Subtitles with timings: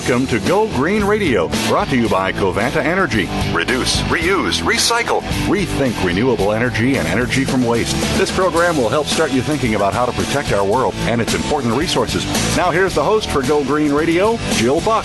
[0.00, 3.28] Welcome to Go Green Radio, brought to you by Covanta Energy.
[3.52, 7.94] Reduce, reuse, recycle, rethink renewable energy and energy from waste.
[8.16, 11.34] This program will help start you thinking about how to protect our world and its
[11.34, 12.24] important resources.
[12.56, 15.04] Now, here's the host for Go Green Radio, Jill Buck.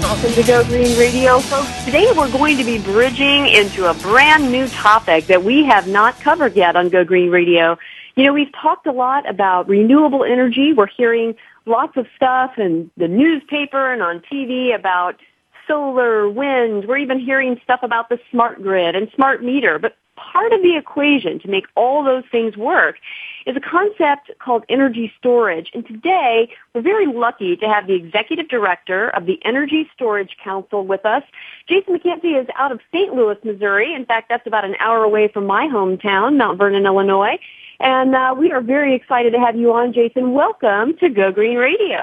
[0.00, 1.84] Welcome to Go Green Radio, folks.
[1.84, 6.20] Today we're going to be bridging into a brand new topic that we have not
[6.20, 7.76] covered yet on Go Green Radio.
[8.14, 10.72] You know, we've talked a lot about renewable energy.
[10.72, 11.34] We're hearing
[11.66, 15.16] lots of stuff in the newspaper and on TV about
[15.66, 16.86] solar, wind.
[16.86, 19.78] We're even hearing stuff about the smart grid and smart meter.
[19.78, 22.96] But part of the equation to make all those things work
[23.46, 25.70] is a concept called energy storage.
[25.74, 30.86] And today, we're very lucky to have the executive director of the Energy Storage Council
[30.86, 31.22] with us.
[31.68, 33.14] Jason Makansi is out of St.
[33.14, 33.94] Louis, Missouri.
[33.94, 37.38] In fact, that's about an hour away from my hometown, Mount Vernon, Illinois.
[37.80, 40.32] And uh, we are very excited to have you on, Jason.
[40.32, 42.00] Welcome to Go Green Radio.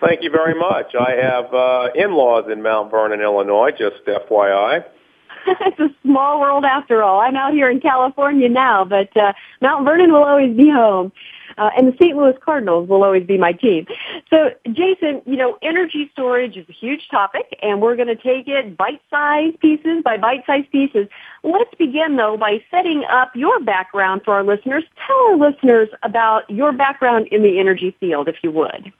[0.00, 0.94] Thank you very much.
[0.94, 4.84] I have uh, in-laws in Mount Vernon, Illinois, just FYI.
[5.46, 7.20] it's a small world after all.
[7.20, 11.12] I'm out here in California now, but uh, Mount Vernon will always be home.
[11.56, 12.16] Uh, and the St.
[12.16, 13.86] Louis Cardinals will always be my team.
[14.30, 18.48] So, Jason, you know, energy storage is a huge topic, and we're going to take
[18.48, 21.08] it bite-sized pieces by bite-sized pieces.
[21.42, 24.84] Let's begin, though, by setting up your background for our listeners.
[25.06, 28.92] Tell our listeners about your background in the energy field, if you would.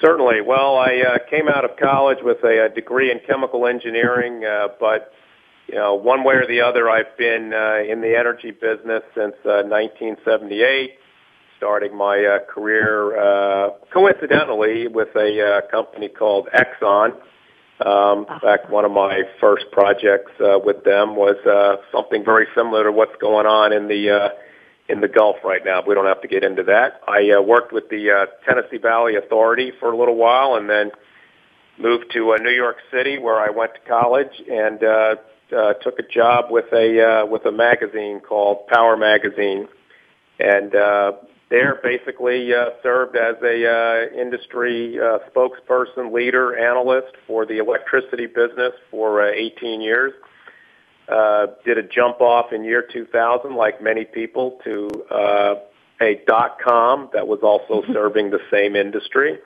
[0.00, 0.42] Certainly.
[0.42, 4.68] Well, I uh, came out of college with a, a degree in chemical engineering, uh,
[4.78, 5.12] but
[5.68, 9.34] you know, one way or the other, I've been uh, in the energy business since
[9.44, 10.98] uh, 1978
[11.64, 17.16] starting my uh, career uh, coincidentally with a uh, company called Exxon.
[17.80, 22.46] Um, in fact, one of my first projects uh, with them was uh, something very
[22.54, 24.28] similar to what's going on in the uh,
[24.90, 25.80] in the Gulf right now.
[25.86, 27.00] We don't have to get into that.
[27.08, 30.90] I uh, worked with the uh, Tennessee Valley Authority for a little while, and then
[31.78, 35.14] moved to uh, New York City, where I went to college and uh,
[35.56, 39.66] uh, took a job with a uh, with a magazine called Power Magazine,
[40.38, 41.12] and uh,
[41.54, 48.26] there basically uh, served as a uh, industry uh, spokesperson, leader, analyst for the electricity
[48.26, 50.12] business for uh, 18 years.
[51.08, 55.54] Uh, did a jump off in year 2000, like many people, to uh,
[56.00, 59.38] a dot com that was also serving the same industry.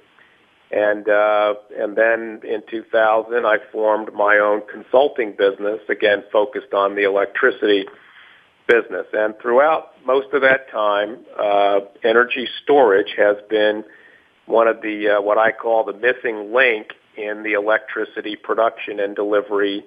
[0.71, 6.95] And uh, and then in 2000, I formed my own consulting business, again focused on
[6.95, 7.85] the electricity
[8.69, 9.07] business.
[9.13, 13.83] And throughout most of that time, uh, energy storage has been
[14.47, 19.17] one of the uh, what I call the missing link in the electricity production and
[19.17, 19.85] delivery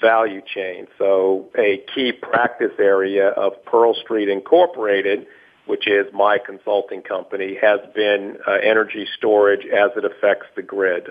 [0.00, 0.86] value chain.
[0.98, 5.26] So a key practice area of Pearl Street Incorporated,
[5.66, 11.10] which is my consulting company, has been uh, energy storage as it affects the grid.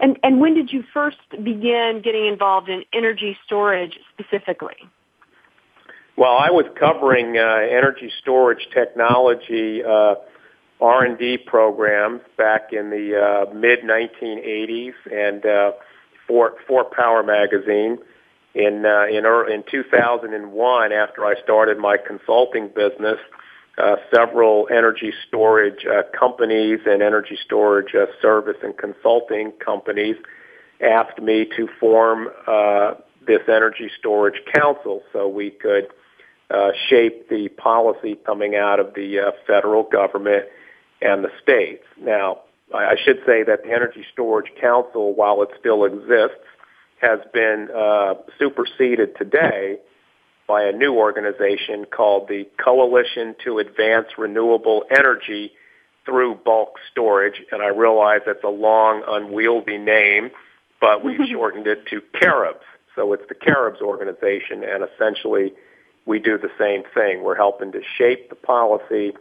[0.00, 4.76] And, and when did you first begin getting involved in energy storage specifically?
[6.18, 10.16] Well, I was covering uh, energy storage technology uh,
[10.80, 15.72] R&D programs back in the uh, mid 1980s, and uh,
[16.26, 17.98] for for Power Magazine
[18.52, 23.18] in uh, in in 2001, after I started my consulting business.
[23.80, 30.16] Uh, several energy storage uh, companies and energy storage uh, service and consulting companies
[30.80, 35.86] asked me to form uh, this energy storage council so we could
[36.50, 40.44] uh, shape the policy coming out of the uh, federal government
[41.00, 41.84] and the states.
[42.00, 42.40] Now,
[42.74, 46.44] I should say that the Energy Storage Council, while it still exists,
[47.00, 49.78] has been uh, superseded today
[50.46, 55.52] by a new organization called the Coalition to Advance Renewable Energy
[56.04, 57.42] through Bulk Storage.
[57.52, 60.30] And I realize that's a long, unwieldy name,
[60.80, 62.64] but we've shortened it to CAREBS.
[62.96, 65.52] So it's the CAREBS organization, and essentially
[66.08, 67.22] we do the same thing.
[67.22, 69.12] We're helping to shape the policy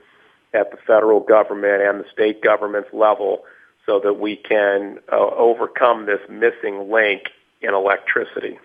[0.53, 3.43] at the federal government and the state government's level
[3.85, 7.23] so that we can uh, overcome this missing link
[7.61, 8.57] in electricity.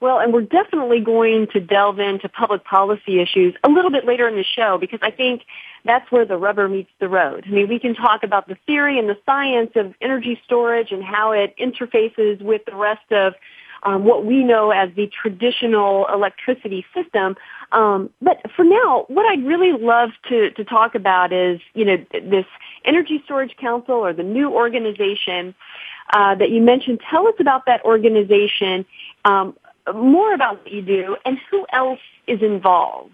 [0.00, 4.26] Well, and we're definitely going to delve into public policy issues a little bit later
[4.26, 5.42] in the show because I think
[5.84, 7.44] that's where the rubber meets the road.
[7.46, 11.04] I mean, we can talk about the theory and the science of energy storage and
[11.04, 13.34] how it interfaces with the rest of
[13.82, 17.36] um, what we know as the traditional electricity system.
[17.72, 21.96] Um, but for now, what I'd really love to, to talk about is, you know,
[22.12, 22.46] this
[22.84, 25.54] Energy Storage Council or the new organization
[26.12, 27.00] uh, that you mentioned.
[27.10, 28.84] Tell us about that organization,
[29.24, 29.56] um,
[29.94, 33.12] more about what you do, and who else is involved.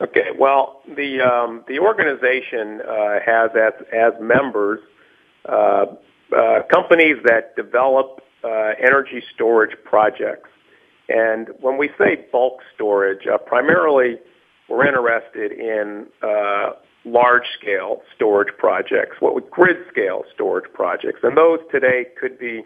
[0.00, 4.80] Okay, well, the um, the organization uh, has as as members
[5.48, 5.86] uh,
[6.36, 10.50] uh, companies that develop uh, energy storage projects.
[11.08, 14.18] And when we say bulk storage, uh, primarily
[14.68, 16.72] we're interested in uh,
[17.04, 21.20] large scale storage projects, what would grid scale storage projects.
[21.22, 22.64] And those today could be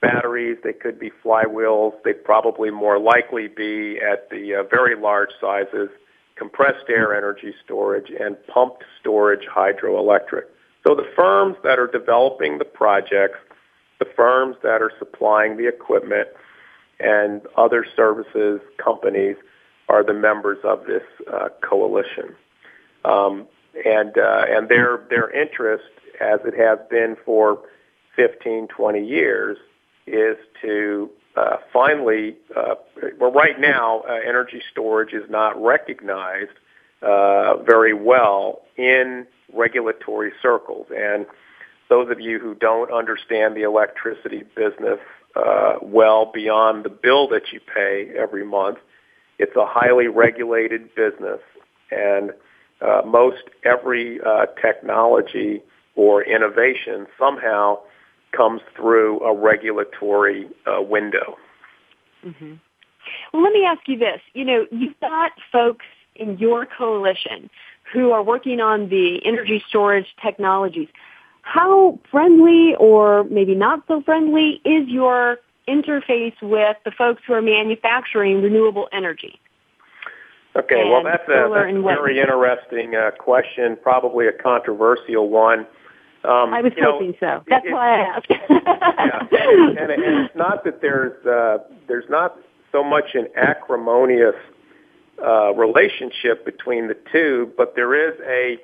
[0.00, 5.30] batteries, they could be flywheels, they'd probably more likely be at the uh, very large
[5.40, 5.88] sizes,
[6.36, 10.42] compressed air energy storage and pumped storage hydroelectric.
[10.84, 13.38] So the firms that are developing the projects
[14.02, 16.28] the firms that are supplying the equipment
[16.98, 19.36] and other services companies
[19.88, 21.02] are the members of this
[21.32, 22.34] uh, coalition.
[23.04, 23.46] Um,
[23.86, 25.84] and uh, and their their interest,
[26.20, 27.60] as it has been for
[28.16, 29.56] 15, 20 years,
[30.06, 32.74] is to uh, finally, uh,
[33.18, 36.52] well, right now, uh, energy storage is not recognized
[37.00, 41.24] uh, very well in regulatory circles, and
[41.92, 44.98] those of you who don't understand the electricity business
[45.36, 48.78] uh, well beyond the bill that you pay every month,
[49.38, 51.40] it's a highly regulated business,
[51.90, 52.30] and
[52.80, 55.60] uh, most every uh, technology
[55.94, 57.78] or innovation somehow
[58.34, 61.36] comes through a regulatory uh, window.
[62.24, 62.54] Mm-hmm.
[63.34, 64.22] Well, let me ask you this.
[64.32, 65.84] You know, you've got folks
[66.16, 67.50] in your coalition
[67.92, 70.88] who are working on the energy storage technologies
[71.42, 77.42] how friendly or maybe not so friendly is your interface with the folks who are
[77.42, 79.38] manufacturing renewable energy?
[80.54, 85.60] Okay, well, that's a, that's a very interesting uh, question, probably a controversial one.
[86.24, 87.44] Um, I was hoping know, so.
[87.48, 88.26] That's it, why I asked.
[88.30, 91.58] yeah, and, and, it's not that there's uh,
[91.88, 92.38] there's not
[92.70, 94.36] so much an acrimonious
[95.24, 98.58] uh, relationship between the two, but there is a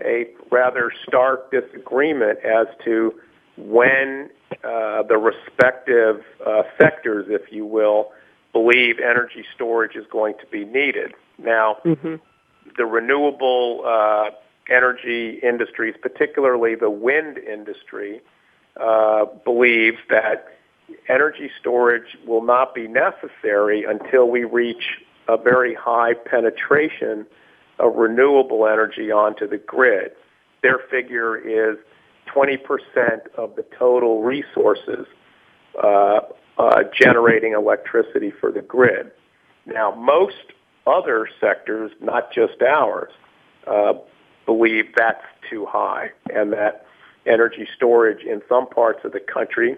[0.00, 3.14] a rather stark disagreement as to
[3.56, 4.30] when
[4.64, 8.12] uh, the respective uh, sectors, if you will,
[8.52, 11.14] believe energy storage is going to be needed.
[11.38, 12.16] Now, mm-hmm.
[12.76, 14.30] the renewable uh,
[14.68, 18.20] energy industries, particularly the wind industry,
[18.80, 20.46] uh, believes that
[21.08, 24.98] energy storage will not be necessary until we reach
[25.28, 27.26] a very high penetration
[27.82, 30.12] of renewable energy onto the grid.
[30.62, 31.76] Their figure is
[32.34, 32.58] 20%
[33.36, 35.06] of the total resources
[35.82, 36.20] uh,
[36.58, 39.10] uh, generating electricity for the grid.
[39.66, 40.36] Now, most
[40.86, 43.12] other sectors, not just ours,
[43.66, 43.94] uh,
[44.46, 46.86] believe that's too high and that
[47.26, 49.76] energy storage in some parts of the country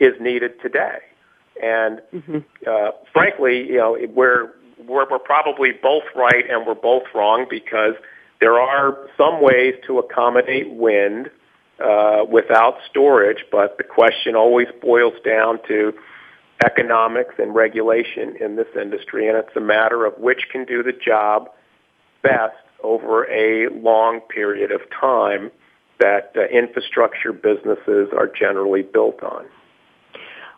[0.00, 0.98] is needed today.
[1.62, 2.38] And mm-hmm.
[2.66, 4.54] uh, frankly, you know, where
[4.86, 7.94] we're, we're probably both right and we're both wrong because
[8.40, 11.30] there are some ways to accommodate wind
[11.82, 15.92] uh, without storage, but the question always boils down to
[16.64, 20.92] economics and regulation in this industry, and it's a matter of which can do the
[20.92, 21.48] job
[22.22, 25.50] best over a long period of time
[25.98, 29.44] that uh, infrastructure businesses are generally built on.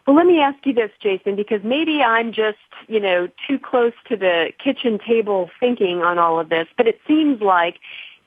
[0.06, 2.58] Well, let me ask you this, Jason, because maybe I'm just,
[2.88, 7.00] you know, too close to the kitchen table thinking on all of this, but it
[7.08, 7.78] seems like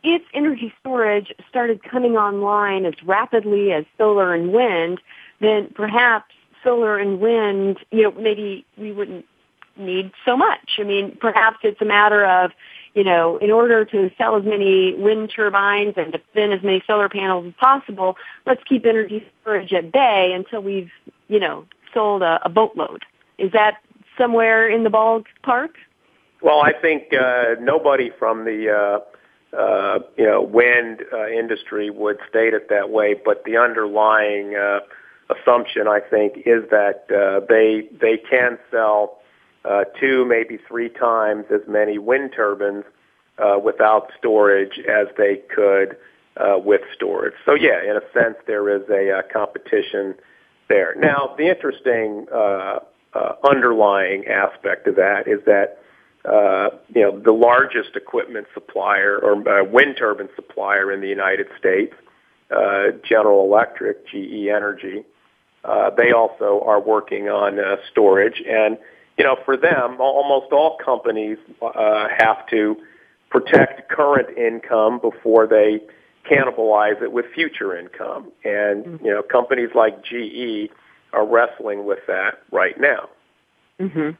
[0.03, 4.99] if energy storage started coming online as rapidly as solar and wind,
[5.39, 9.25] then perhaps solar and wind, you know, maybe we wouldn't
[9.75, 10.79] need so much.
[10.79, 12.51] I mean, perhaps it's a matter of,
[12.93, 16.81] you know, in order to sell as many wind turbines and to spin as many
[16.87, 20.91] solar panels as possible, let's keep energy storage at bay until we've
[21.27, 23.05] you know, sold a, a boatload.
[23.37, 23.77] Is that
[24.17, 25.69] somewhere in the ballpark?
[26.41, 28.69] Well, I think uh, nobody from the
[29.53, 34.55] uh, uh, you know wind uh, industry would state it that way, but the underlying
[34.55, 34.79] uh,
[35.33, 39.19] assumption, I think, is that uh, they they can sell
[39.67, 42.85] uh, two, maybe three times as many wind turbines
[43.37, 45.97] uh, without storage as they could
[46.37, 47.33] uh, with storage.
[47.45, 50.15] So yeah, in a sense, there is a uh, competition
[50.69, 50.95] there.
[50.95, 52.79] Now, the interesting uh,
[53.13, 55.79] uh, underlying aspect of that is that
[56.25, 61.47] uh, you know the largest equipment supplier or uh, wind turbine supplier in the United
[61.57, 61.93] States,
[62.51, 65.03] uh, General Electric, GE Energy,
[65.63, 68.77] uh, they also are working on uh, storage, and
[69.17, 72.77] you know for them, almost all companies uh, have to
[73.29, 75.81] protect current income before they
[76.29, 78.31] cannibalize it with future income.
[78.43, 79.05] And, mm-hmm.
[79.05, 80.69] you know, companies like GE
[81.13, 83.09] are wrestling with that right now.
[83.79, 84.11] Mm-hmm.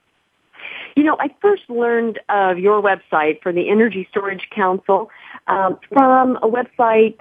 [0.96, 5.10] You know, I first learned of your website for the Energy Storage Council
[5.48, 7.18] um, from a website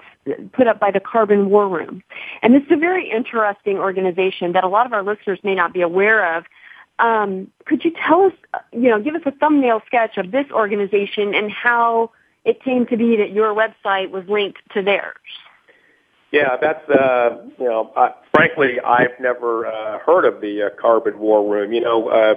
[0.53, 2.01] put up by the Carbon War Room.
[2.41, 5.73] And this is a very interesting organization that a lot of our listeners may not
[5.73, 6.45] be aware of.
[6.99, 8.33] Um, could you tell us,
[8.71, 12.11] you know, give us a thumbnail sketch of this organization and how
[12.47, 15.17] it came to be that your website was linked to theirs.
[16.31, 21.19] Yeah, that's uh, you know, uh, frankly, I've never uh, heard of the uh, Carbon
[21.19, 21.71] War Room.
[21.73, 22.35] You know, uh,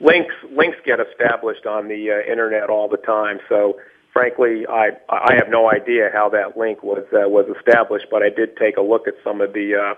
[0.00, 3.78] links links get established on the uh, internet all the time, so
[4.12, 8.30] frankly, I I have no idea how that link was uh, was established, but I
[8.30, 9.94] did take a look at some of the uh,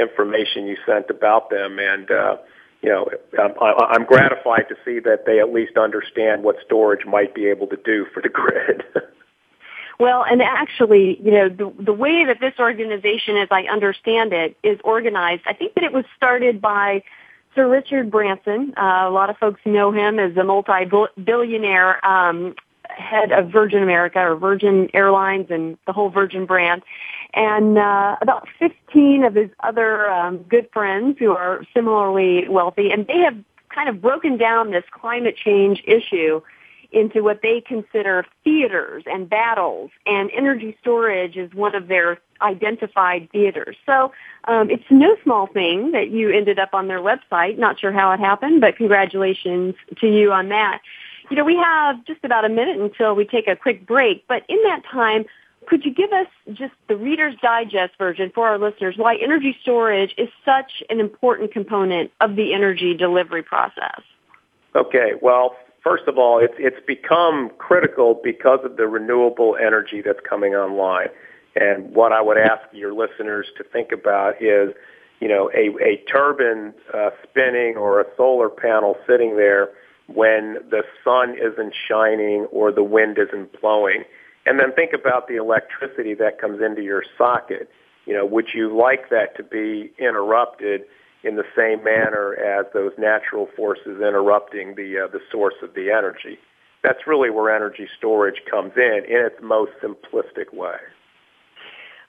[0.00, 2.36] information you sent about them, and uh,
[2.84, 7.46] you know, I'm, gratified to see that they at least understand what storage might be
[7.46, 8.82] able to do for the grid.
[9.98, 14.58] well, and actually, you know, the, the way that this organization, as I understand it,
[14.62, 17.02] is organized, I think that it was started by
[17.54, 18.74] Sir Richard Branson.
[18.76, 22.54] Uh, a lot of folks know him as a multi-billionaire um,
[22.90, 26.82] head of Virgin America or Virgin Airlines and the whole Virgin brand
[27.34, 33.06] and uh, about 15 of his other um, good friends who are similarly wealthy, and
[33.06, 33.36] they have
[33.68, 36.40] kind of broken down this climate change issue
[36.92, 43.28] into what they consider theaters and battles, and energy storage is one of their identified
[43.32, 43.76] theaters.
[43.84, 44.12] So
[44.44, 47.58] um, it's no small thing that you ended up on their website.
[47.58, 50.82] Not sure how it happened, but congratulations to you on that.
[51.30, 54.44] You know, we have just about a minute until we take a quick break, but
[54.48, 55.24] in that time,
[55.66, 60.14] could you give us just the Reader's Digest version for our listeners why energy storage
[60.16, 64.00] is such an important component of the energy delivery process?
[64.74, 70.20] Okay, well, first of all, it's, it's become critical because of the renewable energy that's
[70.28, 71.08] coming online.
[71.54, 74.74] And what I would ask your listeners to think about is,
[75.20, 79.70] you know, a, a turbine uh, spinning or a solar panel sitting there
[80.06, 84.04] when the sun isn't shining or the wind isn't blowing
[84.46, 87.68] and then think about the electricity that comes into your socket.
[88.06, 90.82] You know, would you like that to be interrupted
[91.22, 95.90] in the same manner as those natural forces interrupting the uh, the source of the
[95.90, 96.38] energy?
[96.82, 100.76] That's really where energy storage comes in in its most simplistic way.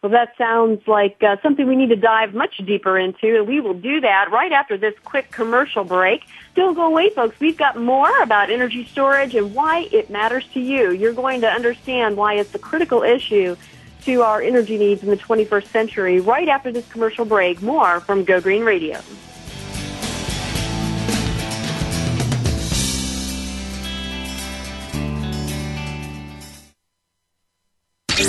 [0.06, 3.60] Well, that sounds like uh, something we need to dive much deeper into, and we
[3.60, 6.22] will do that right after this quick commercial break.
[6.54, 7.40] Don't go away, folks.
[7.40, 10.92] We've got more about energy storage and why it matters to you.
[10.92, 13.56] You're going to understand why it's a critical issue
[14.04, 17.64] to our energy needs in the 21st century right after this commercial break.
[17.64, 19.02] More from Go Green Radio.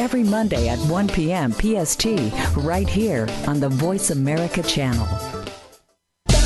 [0.00, 1.52] every Monday at 1 p.m.
[1.52, 2.06] PST,
[2.56, 5.06] right here on the Voice America channel.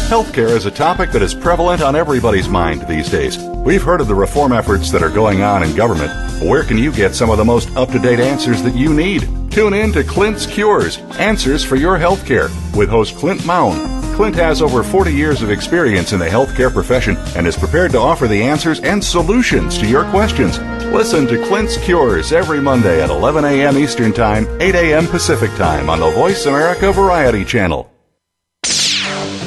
[0.09, 3.39] Healthcare is a topic that is prevalent on everybody's mind these days.
[3.65, 6.13] We've heard of the reform efforts that are going on in government.
[6.43, 9.23] Where can you get some of the most up to date answers that you need?
[9.51, 13.94] Tune in to Clint's Cures Answers for Your Healthcare with host Clint Mound.
[14.15, 17.99] Clint has over 40 years of experience in the healthcare profession and is prepared to
[17.99, 20.61] offer the answers and solutions to your questions.
[20.95, 23.77] Listen to Clint's Cures every Monday at 11 a.m.
[23.77, 25.09] Eastern Time, 8 a.m.
[25.09, 27.91] Pacific Time on the Voice America Variety Channel.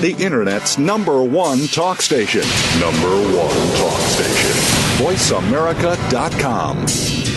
[0.01, 2.41] The Internet's number one talk station.
[2.77, 4.51] Number one talk station.
[4.99, 7.36] VoiceAmerica.com.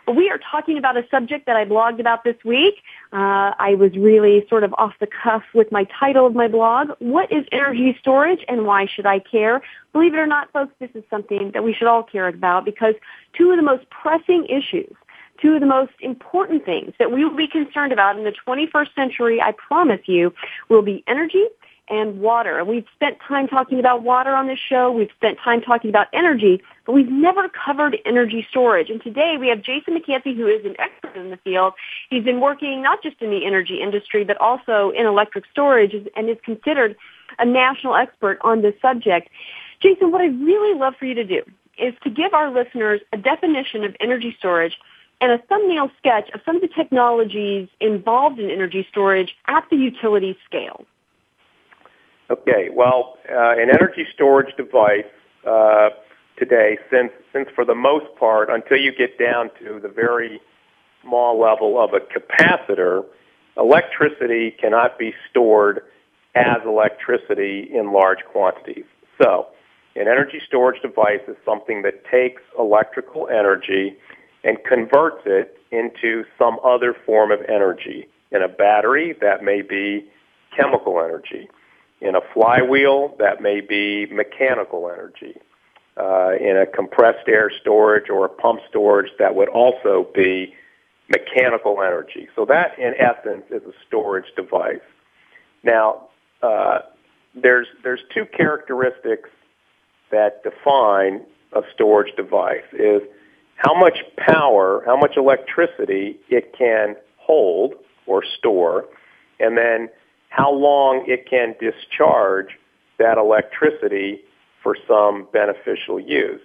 [0.08, 2.74] We are talking about a subject that I blogged about this week.
[3.12, 6.90] Uh, I was really sort of off the cuff with my title of my blog.
[6.98, 9.62] What is energy storage and why should I care?
[9.92, 12.94] Believe it or not, folks, this is something that we should all care about because
[13.36, 14.92] two of the most pressing issues
[15.40, 18.94] two of the most important things that we will be concerned about in the 21st
[18.94, 20.32] century, I promise you,
[20.68, 21.46] will be energy
[21.90, 22.64] and water.
[22.64, 24.92] We've spent time talking about water on this show.
[24.92, 28.90] We've spent time talking about energy, but we've never covered energy storage.
[28.90, 31.74] And today we have Jason Makansi, who is an expert in the field.
[32.08, 36.30] He's been working not just in the energy industry, but also in electric storage and
[36.30, 36.96] is considered
[37.40, 39.28] a national expert on this subject.
[39.80, 41.42] Jason, what I'd really love for you to do
[41.76, 44.76] is to give our listeners a definition of energy storage
[45.20, 49.76] and a thumbnail sketch of some of the technologies involved in energy storage at the
[49.76, 50.84] utility scale.
[52.30, 55.04] Okay, well, uh, an energy storage device
[55.46, 55.90] uh,
[56.38, 60.40] today, since since for the most part, until you get down to the very
[61.02, 63.04] small level of a capacitor,
[63.56, 65.82] electricity cannot be stored
[66.34, 68.84] as electricity in large quantities.
[69.20, 69.48] So,
[69.96, 73.96] an energy storage device is something that takes electrical energy
[74.44, 78.08] and converts it into some other form of energy.
[78.32, 80.08] In a battery, that may be
[80.56, 81.48] chemical energy.
[82.00, 85.36] In a flywheel, that may be mechanical energy.
[85.96, 90.54] Uh, in a compressed air storage or a pump storage, that would also be
[91.08, 92.28] mechanical energy.
[92.34, 94.80] So that, in essence, is a storage device.
[95.62, 96.08] Now,
[96.42, 96.78] uh,
[97.34, 99.28] there's there's two characteristics
[100.10, 101.22] that define
[101.52, 102.64] a storage device.
[102.72, 103.02] Is
[103.60, 107.74] how much power, how much electricity it can hold
[108.06, 108.86] or store,
[109.38, 109.90] and then
[110.30, 112.58] how long it can discharge
[112.98, 114.22] that electricity
[114.62, 116.40] for some beneficial use.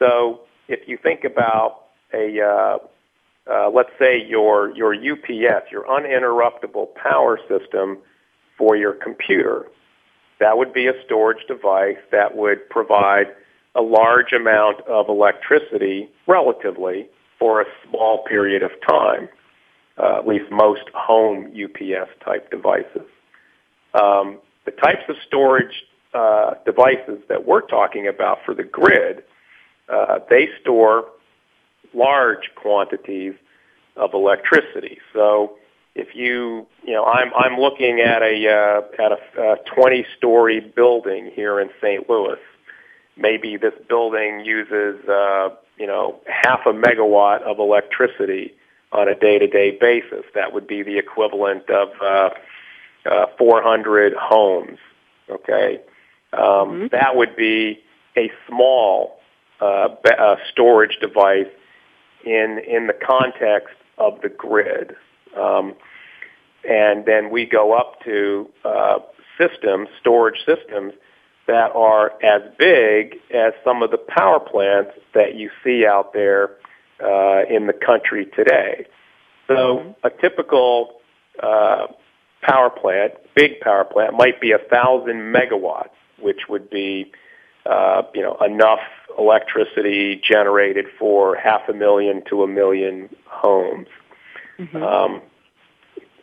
[0.00, 2.78] So if you think about a, uh,
[3.48, 7.98] uh, let's say your, your UPS, your uninterruptible power system
[8.58, 9.66] for your computer,
[10.40, 13.28] that would be a storage device that would provide
[13.76, 17.08] a large amount of electricity relatively
[17.38, 19.28] for a small period of time,
[19.98, 23.06] uh, at least most home UPS type devices.
[23.94, 25.84] Um, the types of storage
[26.14, 29.22] uh, devices that we're talking about for the grid,
[29.92, 31.08] uh, they store
[31.94, 33.34] large quantities
[33.96, 34.98] of electricity.
[35.12, 35.56] So
[35.94, 41.30] if you, you know, I'm I'm looking at a uh, at a 20 story building
[41.34, 42.08] here in St.
[42.08, 42.38] Louis.
[43.16, 48.54] Maybe this building uses, uh, you know, half a megawatt of electricity
[48.92, 50.24] on a day to day basis.
[50.34, 52.30] That would be the equivalent of uh,
[53.10, 54.78] uh, 400 homes.
[55.30, 55.80] Okay,
[56.32, 56.86] um, mm-hmm.
[56.92, 57.82] that would be
[58.16, 59.18] a small
[59.60, 61.48] uh, uh, storage device
[62.24, 64.94] in in the context of the grid.
[65.36, 65.74] Um,
[66.68, 68.98] and then we go up to uh,
[69.38, 70.92] systems, storage systems
[71.46, 76.50] that are as big as some of the power plants that you see out there
[77.02, 78.86] uh, in the country today.
[79.46, 81.00] So a typical
[81.40, 81.86] uh,
[82.42, 87.12] power plant, big power plant, might be a thousand megawatts, which would be
[87.64, 88.80] uh, you know enough
[89.18, 93.88] electricity generated for half a million to a million homes.
[94.58, 94.82] Mm-hmm.
[94.82, 95.22] Um,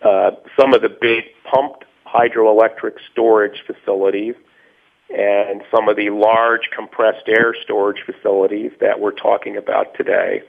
[0.04, 4.36] uh, some of the big pumped hydroelectric storage facilities
[5.10, 10.42] and some of the large compressed air storage facilities that we're talking about today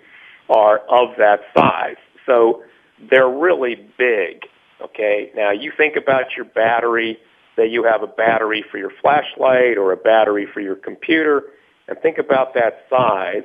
[0.48, 1.96] are of that size.
[2.26, 2.62] So
[3.10, 4.46] they're really big.
[4.82, 5.30] Okay.
[5.34, 7.18] Now you think about your battery,
[7.56, 11.42] that you have a battery for your flashlight or a battery for your computer,
[11.88, 13.44] and think about that size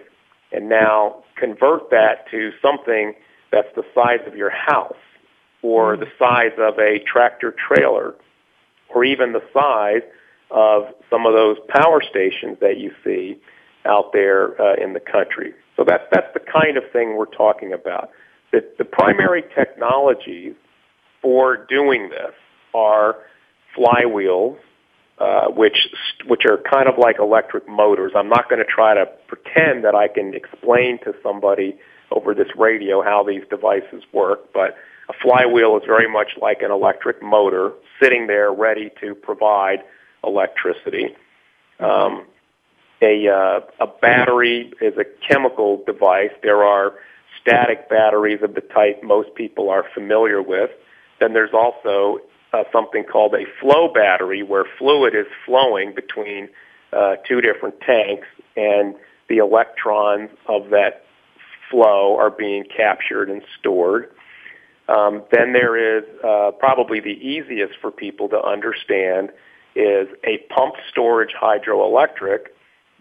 [0.52, 3.14] and now convert that to something
[3.52, 4.94] that's the size of your house
[5.62, 6.02] or hmm.
[6.02, 8.16] the size of a tractor trailer
[8.94, 10.02] or even the size
[10.52, 13.40] of some of those power stations that you see
[13.86, 15.54] out there uh, in the country.
[15.76, 18.10] So that's that's the kind of thing we're talking about.
[18.52, 20.56] The, the primary technologies
[21.22, 22.34] for doing this
[22.74, 23.16] are
[23.78, 24.58] flywheels,
[25.20, 25.88] uh, which
[26.28, 28.12] which are kind of like electric motors.
[28.16, 31.78] I'm not going to try to pretend that I can explain to somebody
[32.12, 34.76] over this radio how these devices work, but
[35.10, 39.80] a flywheel is very much like an electric motor sitting there ready to provide
[40.24, 41.16] electricity.
[41.80, 42.26] Um,
[43.02, 46.32] a, uh, a battery is a chemical device.
[46.44, 46.96] There are
[47.42, 50.72] static batteries of the type most people are familiar with.
[51.20, 52.20] Then there's also
[52.52, 56.50] uh, something called a flow battery where fluid is flowing between
[56.92, 58.28] uh, two different tanks
[58.58, 58.96] and
[59.30, 61.06] the electrons of that
[61.70, 64.10] flow are being captured and stored.
[64.88, 69.30] Um, then there is uh, probably the easiest for people to understand
[69.76, 72.48] is a pumped storage hydroelectric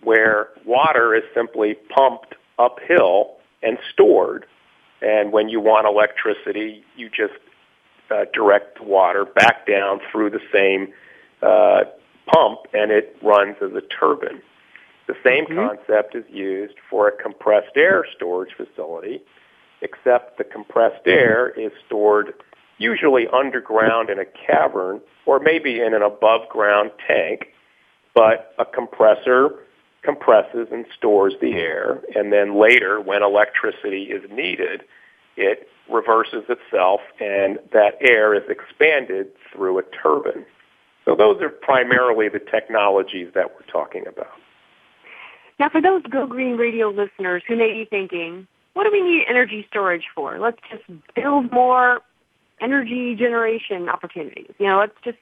[0.03, 4.47] where water is simply pumped uphill and stored.
[5.01, 7.35] And when you want electricity, you just
[8.11, 10.93] uh, direct water back down through the same
[11.43, 11.85] uh,
[12.27, 14.43] pump and it runs as a turbine.
[15.07, 15.77] The same mm-hmm.
[15.77, 19.23] concept is used for a compressed air storage facility
[19.81, 22.35] except the compressed air is stored
[22.79, 27.49] usually underground in a cavern or maybe in an above ground tank,
[28.15, 29.51] but a compressor
[30.03, 34.83] compresses and stores the air, and then later, when electricity is needed,
[35.37, 40.45] it reverses itself and that air is expanded through a turbine.
[41.05, 44.33] So those are primarily the technologies that we're talking about.
[45.59, 49.25] Now, for those Go Green Radio listeners who may be thinking, what do we need
[49.29, 50.39] energy storage for?
[50.39, 52.01] Let's just build more
[52.61, 54.53] energy generation opportunities.
[54.59, 55.19] You know, let's just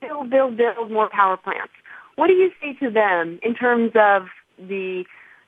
[0.00, 1.72] build, build, build more power plants.
[2.16, 4.26] What do you say to them in terms of
[4.58, 5.04] the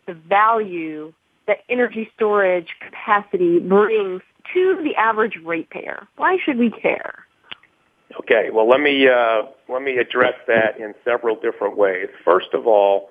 [0.06, 1.12] the value
[1.46, 4.22] that energy storage capacity brings
[4.54, 6.06] to the average ratepayer?
[6.16, 7.26] Why should we care?
[8.20, 12.08] Okay, well let me uh, let me address that in several different ways.
[12.24, 13.10] First of all,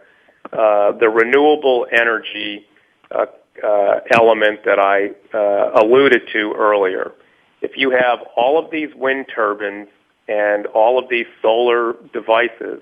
[0.51, 2.65] uh, the renewable energy
[3.11, 3.25] uh,
[3.63, 7.11] uh, element that I uh, alluded to earlier.
[7.61, 9.87] If you have all of these wind turbines
[10.27, 12.81] and all of these solar devices,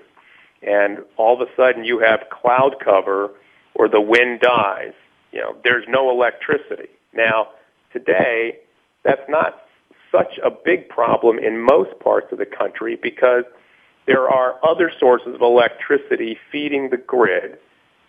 [0.62, 3.30] and all of a sudden you have cloud cover
[3.74, 4.92] or the wind dies,
[5.32, 6.88] you know, there's no electricity.
[7.12, 7.48] Now,
[7.92, 8.58] today,
[9.04, 9.62] that's not
[10.10, 13.44] such a big problem in most parts of the country because
[14.06, 17.58] there are other sources of electricity feeding the grid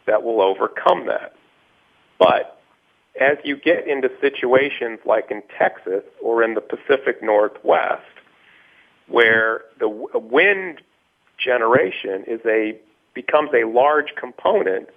[0.07, 1.33] that will overcome that.
[2.17, 2.58] But
[3.19, 8.01] as you get into situations like in Texas or in the Pacific Northwest,
[9.07, 10.81] where the wind
[11.37, 12.79] generation is a
[13.13, 14.89] becomes a large component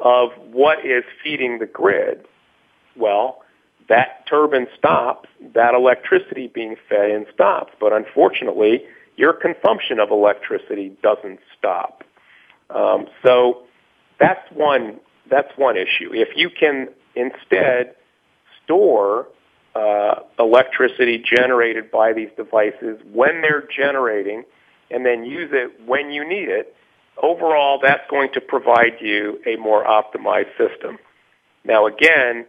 [0.00, 2.26] of what is feeding the grid,
[2.96, 3.42] well,
[3.88, 7.72] that turbine stops, that electricity being fed in stops.
[7.80, 8.82] But unfortunately,
[9.16, 12.04] your consumption of electricity doesn't stop.
[12.70, 13.62] Um, so
[14.18, 16.10] that's one that's one issue.
[16.12, 17.94] If you can instead
[18.64, 19.26] store
[19.74, 24.44] uh, electricity generated by these devices when they're generating
[24.90, 26.74] and then use it when you need it,
[27.22, 30.98] overall that's going to provide you a more optimized system.
[31.64, 32.46] Now again,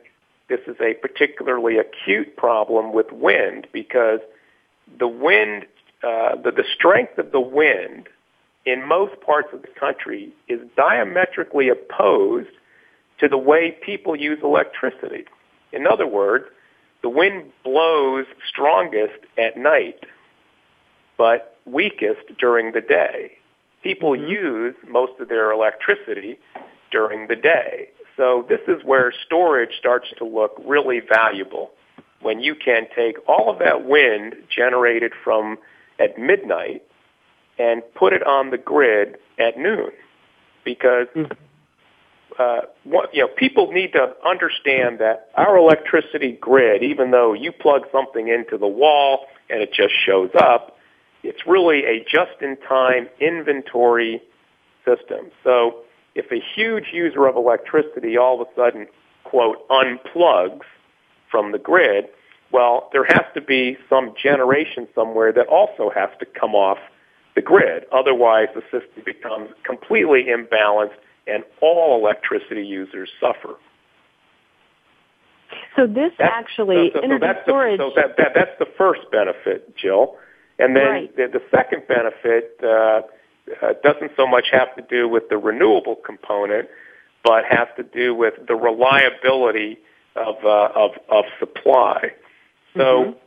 [0.49, 4.19] this is a particularly acute problem with wind because
[4.99, 5.65] the wind,
[6.03, 8.09] uh, the, the strength of the wind
[8.65, 12.49] in most parts of the country is diametrically opposed
[13.19, 15.25] to the way people use electricity.
[15.71, 16.45] In other words,
[17.01, 20.05] the wind blows strongest at night,
[21.17, 23.33] but weakest during the day.
[23.83, 24.31] People mm-hmm.
[24.31, 26.39] use most of their electricity
[26.91, 27.89] during the day.
[28.15, 31.71] So this is where storage starts to look really valuable
[32.21, 35.57] when you can take all of that wind generated from
[35.99, 36.83] at midnight
[37.59, 39.91] and put it on the grid at noon
[40.63, 41.33] because mm-hmm
[42.39, 47.51] uh, what, you know, people need to understand that our electricity grid, even though you
[47.51, 50.77] plug something into the wall and it just shows up,
[51.23, 54.21] it's really a just-in-time inventory
[54.83, 55.31] system.
[55.43, 55.83] So
[56.15, 58.87] if a huge user of electricity all of a sudden,
[59.23, 60.65] quote, unplugs
[61.31, 62.05] from the grid,
[62.51, 66.77] well, there has to be some generation somewhere that also has to come off
[67.35, 67.85] the grid.
[67.91, 73.55] Otherwise, the system becomes completely imbalanced and all electricity users suffer.
[75.75, 77.77] So this that's, actually so, so, energy that's storage.
[77.77, 80.15] The, so that, that, that's the first benefit, Jill,
[80.59, 81.15] and then right.
[81.15, 83.01] the, the second benefit uh,
[83.61, 86.69] uh, doesn't so much have to do with the renewable component,
[87.23, 89.77] but has to do with the reliability
[90.15, 92.11] of uh, of, of supply.
[92.75, 92.81] So.
[92.81, 93.19] Mm-hmm.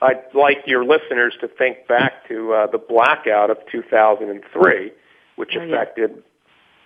[0.00, 4.92] I'd like your listeners to think back to uh, the blackout of 2003,
[5.34, 6.22] which oh, affected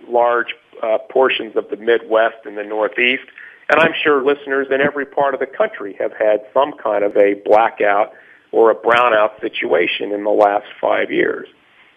[0.09, 3.25] large uh, portions of the Midwest and the Northeast.
[3.69, 7.17] And I'm sure listeners in every part of the country have had some kind of
[7.17, 8.13] a blackout
[8.51, 11.49] or a brownout situation in the last five years.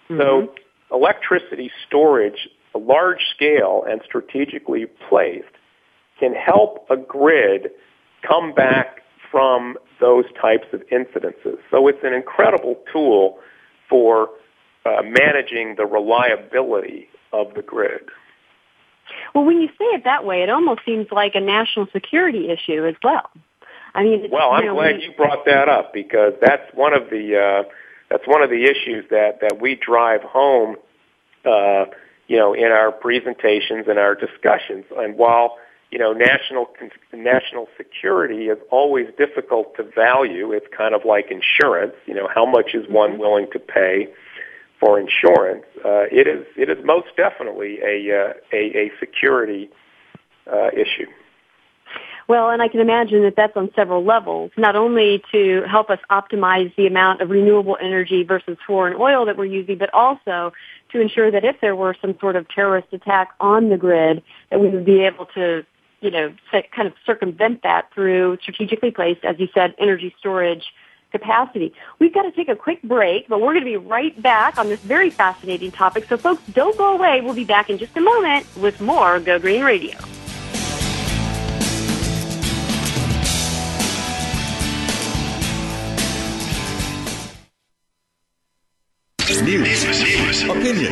[0.09, 0.21] Mm-hmm.
[0.21, 0.53] So
[0.91, 5.45] electricity storage, large scale and strategically placed,
[6.19, 7.71] can help a grid
[8.25, 11.57] come back from those types of incidences.
[11.71, 13.37] So it's an incredible tool
[13.89, 14.29] for
[14.85, 17.09] uh, managing the reliability
[17.41, 18.01] of the grid.
[19.33, 22.85] Well, when you say it that way, it almost seems like a national security issue
[22.85, 23.29] as well.
[23.93, 27.09] I mean, well, I'm you know, glad you brought that up because that's one of
[27.09, 27.69] the uh,
[28.09, 30.75] that's one of the issues that that we drive home,
[31.45, 31.85] uh,
[32.27, 34.85] you know, in our presentations and our discussions.
[34.97, 35.57] And while
[35.91, 36.67] you know national
[37.13, 41.93] national security is always difficult to value, it's kind of like insurance.
[42.05, 43.19] You know, how much is one mm-hmm.
[43.21, 44.09] willing to pay?
[44.85, 49.69] For insurance, uh, it is it is most definitely a uh, a, a security
[50.51, 51.09] uh, issue.
[52.27, 55.99] Well, and I can imagine that that's on several levels, not only to help us
[56.09, 60.51] optimize the amount of renewable energy versus foreign oil that we're using, but also
[60.91, 64.59] to ensure that if there were some sort of terrorist attack on the grid, that
[64.59, 65.63] we would be able to,
[66.01, 70.65] you know, kind of circumvent that through strategically placed, as you said, energy storage
[71.17, 71.73] capacity.
[71.99, 74.67] We've got to take a quick break, but we're going to be right back on
[74.67, 76.05] this very fascinating topic.
[76.05, 77.21] So folks, don't go away.
[77.21, 79.97] We'll be back in just a moment with more Go Green Radio.
[89.45, 89.83] News,
[90.43, 90.91] opinion,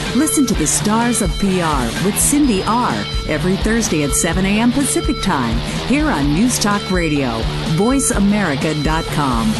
[0.15, 2.91] Listen to the Stars of PR with Cindy R.
[3.29, 4.73] every Thursday at 7 a.m.
[4.73, 7.39] Pacific Time here on News Talk Radio,
[7.77, 9.53] voiceamerica.com.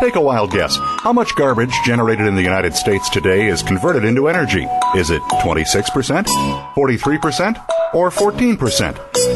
[0.00, 0.76] Take a wild guess.
[0.78, 4.64] How much garbage generated in the United States today is converted into energy?
[4.94, 6.26] Is it 26%,
[6.74, 9.35] 43%, or 14%?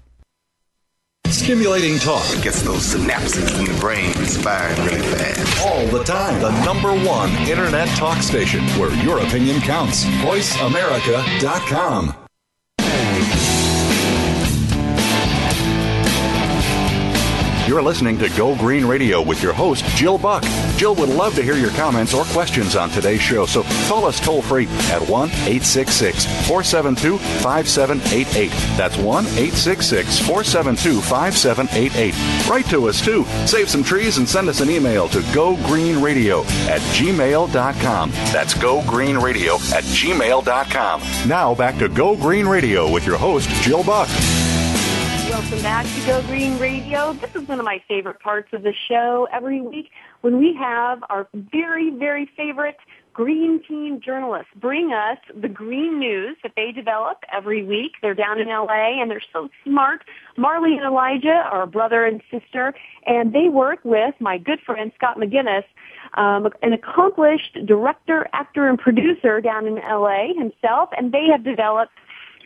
[1.31, 2.25] Stimulating talk.
[2.37, 5.65] It gets those synapses in the brain firing really fast.
[5.65, 6.39] All the time.
[6.41, 10.03] The number one internet talk station where your opinion counts.
[10.03, 12.15] VoiceAmerica.com.
[17.67, 20.43] You're listening to Go Green Radio with your host, Jill Buck.
[20.81, 24.19] Jill would love to hear your comments or questions on today's show, so call us
[24.19, 28.49] toll free at 1 866 472 5788.
[28.77, 32.49] That's 1 866 472 5788.
[32.49, 33.25] Write to us too.
[33.45, 38.09] Save some trees and send us an email to gogreenradio at gmail.com.
[38.09, 41.29] That's gogreenradio at gmail.com.
[41.29, 44.09] Now back to Go Green Radio with your host, Jill Buck.
[45.29, 47.13] Welcome back to Go Green Radio.
[47.13, 49.91] This is one of my favorite parts of the show every week
[50.21, 52.77] when we have our very, very favorite
[53.13, 57.93] green team journalists bring us the green news that they develop every week.
[58.01, 60.03] They're down in LA and they're so smart.
[60.37, 62.73] Marley and Elijah are a brother and sister
[63.05, 65.65] and they work with my good friend Scott McGinnis,
[66.13, 71.91] um, an accomplished director, actor, and producer down in LA himself and they have developed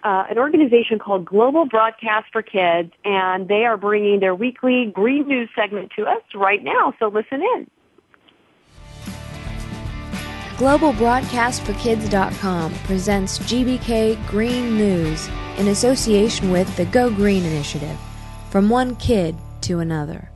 [0.05, 5.27] uh, an organization called Global Broadcast for Kids, and they are bringing their weekly green
[5.27, 6.93] news segment to us right now.
[6.99, 7.67] So listen in.
[10.57, 17.97] GlobalBroadcastForKids.com presents GBK Green News in association with the Go Green Initiative.
[18.51, 20.29] From one kid to another.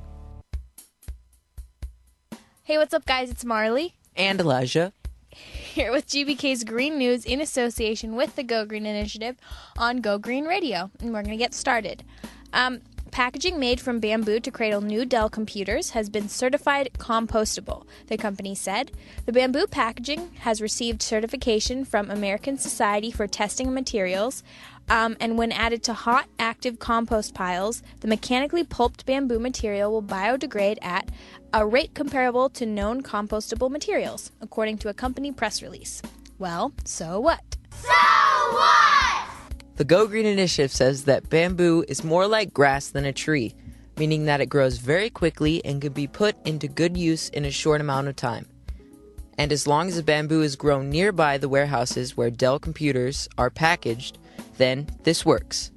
[2.63, 3.29] Hey, what's up, guys?
[3.29, 3.93] It's Marley.
[4.15, 4.93] And Elijah
[5.69, 9.37] here with GBK's Green News in association with the Go Green Initiative
[9.77, 10.89] on Go Green Radio.
[10.99, 12.03] And we're going to get started.
[12.53, 18.17] Um, packaging made from bamboo to cradle new Dell computers has been certified compostable, the
[18.17, 18.91] company said.
[19.27, 24.41] The bamboo packaging has received certification from American Society for Testing Materials.
[24.89, 30.03] Um, and when added to hot, active compost piles, the mechanically pulped bamboo material will
[30.03, 31.09] biodegrade at
[31.53, 36.01] a rate comparable to known compostable materials, according to a company press release.
[36.39, 37.57] Well, so what?
[37.71, 39.29] So what?
[39.75, 43.55] The Go Green Initiative says that bamboo is more like grass than a tree,
[43.97, 47.51] meaning that it grows very quickly and can be put into good use in a
[47.51, 48.47] short amount of time.
[49.37, 53.49] And as long as the bamboo is grown nearby the warehouses where Dell computers are
[53.49, 54.18] packaged,
[54.59, 55.71] then this works.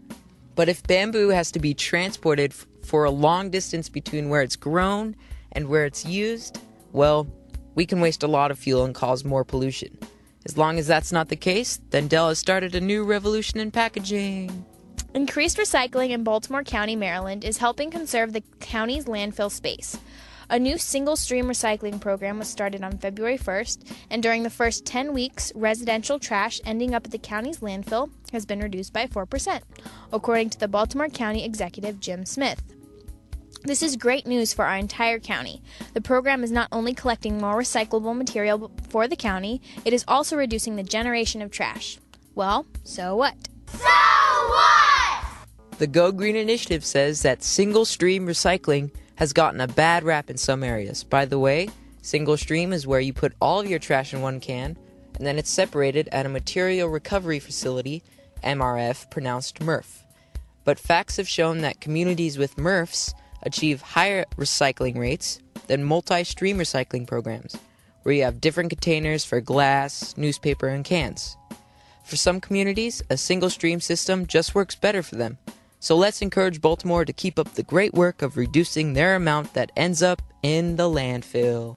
[0.54, 2.52] But if bamboo has to be transported
[2.84, 5.16] for a long distance between where it's grown
[5.52, 6.58] and where it's used,
[6.92, 7.26] well,
[7.74, 9.96] we can waste a lot of fuel and cause more pollution.
[10.44, 13.70] As long as that's not the case, then Dell has started a new revolution in
[13.70, 14.66] packaging.
[15.14, 19.96] Increased recycling in Baltimore County, Maryland is helping conserve the county's landfill space.
[20.52, 24.84] A new single stream recycling program was started on February 1st, and during the first
[24.84, 29.62] 10 weeks, residential trash ending up at the county's landfill has been reduced by 4%,
[30.12, 32.62] according to the Baltimore County Executive Jim Smith.
[33.62, 35.62] This is great news for our entire county.
[35.94, 40.36] The program is not only collecting more recyclable material for the county, it is also
[40.36, 41.98] reducing the generation of trash.
[42.34, 43.36] Well, so what?
[43.68, 45.24] So what?
[45.78, 48.90] The Go Green Initiative says that single stream recycling
[49.22, 51.04] has gotten a bad rap in some areas.
[51.04, 51.68] By the way,
[52.02, 54.76] single stream is where you put all of your trash in one can
[55.14, 58.02] and then it's separated at a material recovery facility,
[58.42, 60.02] MRF, pronounced MRF.
[60.64, 66.58] But facts have shown that communities with MRFs achieve higher recycling rates than multi stream
[66.58, 67.56] recycling programs,
[68.02, 71.36] where you have different containers for glass, newspaper, and cans.
[72.02, 75.38] For some communities, a single stream system just works better for them.
[75.82, 79.72] So let's encourage Baltimore to keep up the great work of reducing their amount that
[79.76, 81.76] ends up in the landfill.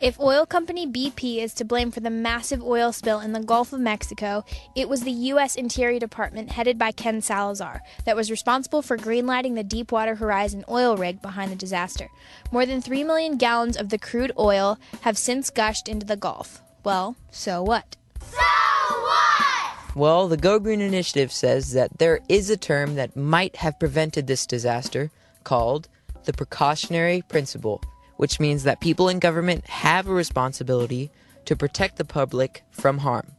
[0.00, 3.72] If oil company BP is to blame for the massive oil spill in the Gulf
[3.72, 5.54] of Mexico, it was the U.S.
[5.54, 10.96] Interior Department, headed by Ken Salazar, that was responsible for greenlighting the Deepwater Horizon oil
[10.96, 12.08] rig behind the disaster.
[12.50, 16.62] More than 3 million gallons of the crude oil have since gushed into the Gulf.
[16.82, 17.96] Well, so what?
[18.18, 18.42] So
[18.88, 19.55] what?
[19.96, 24.28] Well, the Go Green Initiative says that there is a term that might have prevented
[24.28, 25.10] this disaster
[25.42, 25.88] called
[26.24, 27.80] the precautionary principle
[28.16, 31.10] which means that people in government have a responsibility
[31.44, 33.32] to protect the public from harm,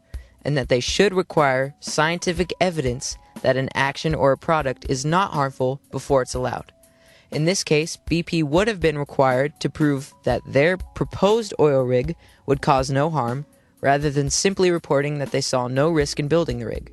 [0.43, 5.34] and that they should require scientific evidence that an action or a product is not
[5.34, 6.72] harmful before it's allowed.
[7.30, 12.16] In this case, BP would have been required to prove that their proposed oil rig
[12.45, 13.45] would cause no harm,
[13.82, 16.92] rather than simply reporting that they saw no risk in building the rig.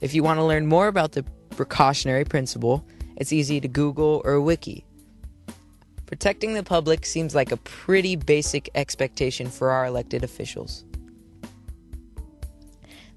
[0.00, 2.84] If you want to learn more about the precautionary principle,
[3.16, 4.84] it's easy to Google or wiki.
[6.06, 10.84] Protecting the public seems like a pretty basic expectation for our elected officials.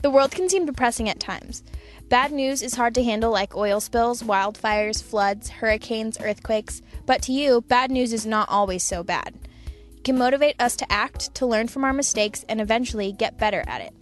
[0.02, 1.64] The world can seem depressing at times.
[2.10, 7.32] Bad news is hard to handle, like oil spills, wildfires, floods, hurricanes, earthquakes, but to
[7.32, 9.36] you, bad news is not always so bad.
[10.02, 13.64] It can motivate us to act, to learn from our mistakes, and eventually get better
[13.68, 13.94] at it.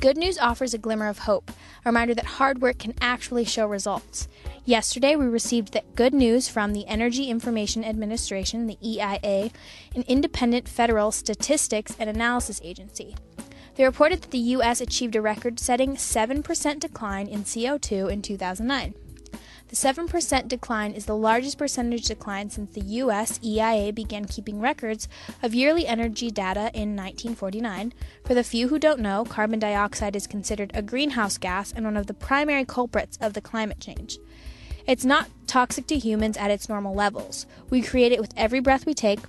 [0.00, 1.52] Good news offers a glimmer of hope,
[1.84, 4.26] a reminder that hard work can actually show results.
[4.64, 9.52] Yesterday, we received the good news from the Energy Information Administration, the EIA,
[9.94, 13.14] an independent federal statistics and analysis agency.
[13.76, 14.80] They reported that the U.S.
[14.80, 18.92] achieved a record setting 7% decline in CO2 in 2009.
[19.68, 23.38] The 7% decline is the largest percentage decline since the U.S.
[23.44, 25.08] EIA began keeping records
[25.42, 27.92] of yearly energy data in 1949.
[28.24, 31.96] For the few who don't know, carbon dioxide is considered a greenhouse gas and one
[31.96, 34.18] of the primary culprits of the climate change.
[34.86, 37.46] It's not toxic to humans at its normal levels.
[37.68, 39.20] We create it with every breath we take,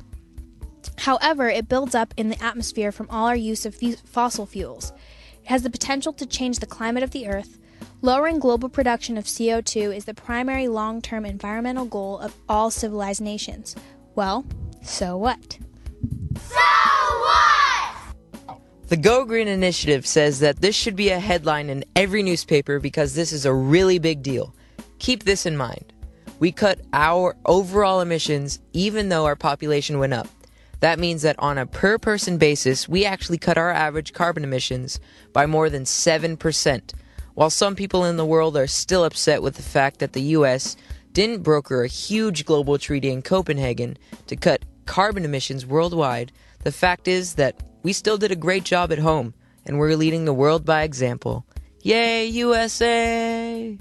[0.99, 3.75] However, it builds up in the atmosphere from all our use of
[4.05, 4.91] fossil fuels.
[5.43, 7.58] It has the potential to change the climate of the Earth.
[8.01, 13.21] Lowering global production of CO2 is the primary long term environmental goal of all civilized
[13.21, 13.75] nations.
[14.15, 14.45] Well,
[14.81, 15.57] so what?
[16.39, 18.15] So what?
[18.87, 23.13] The Go Green Initiative says that this should be a headline in every newspaper because
[23.13, 24.55] this is a really big deal.
[24.99, 25.93] Keep this in mind.
[26.39, 30.27] We cut our overall emissions even though our population went up.
[30.79, 34.99] That means that on a per person basis, we actually cut our average carbon emissions
[35.33, 36.93] by more than 7%.
[37.39, 40.75] While some people in the world are still upset with the fact that the US
[41.13, 46.33] didn't broker a huge global treaty in Copenhagen to cut carbon emissions worldwide,
[46.65, 49.33] the fact is that we still did a great job at home
[49.65, 51.45] and we're leading the world by example.
[51.81, 53.77] Yay, USA!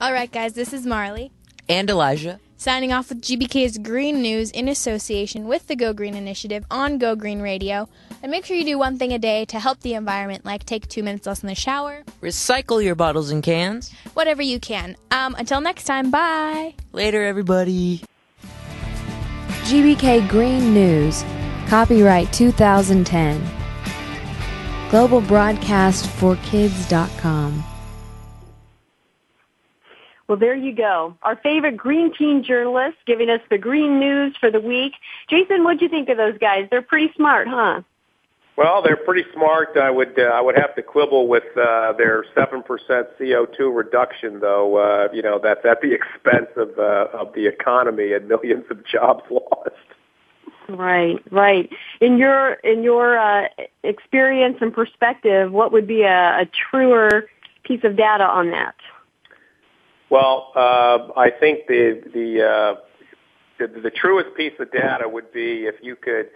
[0.00, 1.30] All right, guys, this is Marley.
[1.68, 2.40] And Elijah.
[2.56, 7.14] Signing off with GBK's Green News in association with the Go Green Initiative on Go
[7.14, 7.88] Green Radio.
[8.24, 10.88] And make sure you do one thing a day to help the environment, like take
[10.88, 14.96] two minutes less in the shower, recycle your bottles and cans, whatever you can.
[15.10, 16.72] Um, until next time, bye.
[16.92, 18.00] Later, everybody.
[19.64, 21.22] GBK Green News,
[21.68, 23.46] copyright 2010.
[24.88, 27.62] Global Broadcast for Kids.com.
[30.28, 31.14] Well, there you go.
[31.22, 34.94] Our favorite green teen journalist giving us the green news for the week.
[35.28, 36.68] Jason, what'd you think of those guys?
[36.70, 37.82] They're pretty smart, huh?
[38.56, 39.76] Well, they're pretty smart.
[39.76, 44.38] I would uh, I would have to quibble with uh, their seven percent CO2 reduction,
[44.40, 44.76] though.
[44.76, 48.84] Uh, you know that's at the expense of uh, of the economy and millions of
[48.86, 49.74] jobs lost.
[50.68, 51.70] Right, right.
[52.00, 53.48] In your in your uh,
[53.82, 57.28] experience and perspective, what would be a, a truer
[57.64, 58.76] piece of data on that?
[60.10, 62.74] Well, uh, I think the the, uh,
[63.58, 66.30] the the truest piece of data would be if you could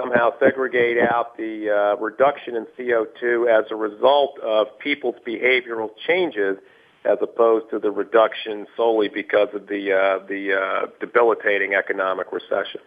[0.00, 6.58] somehow segregate out the uh, reduction in CO2 as a result of people's behavioral changes,
[7.04, 12.80] as opposed to the reduction solely because of the uh, the uh, debilitating economic recession.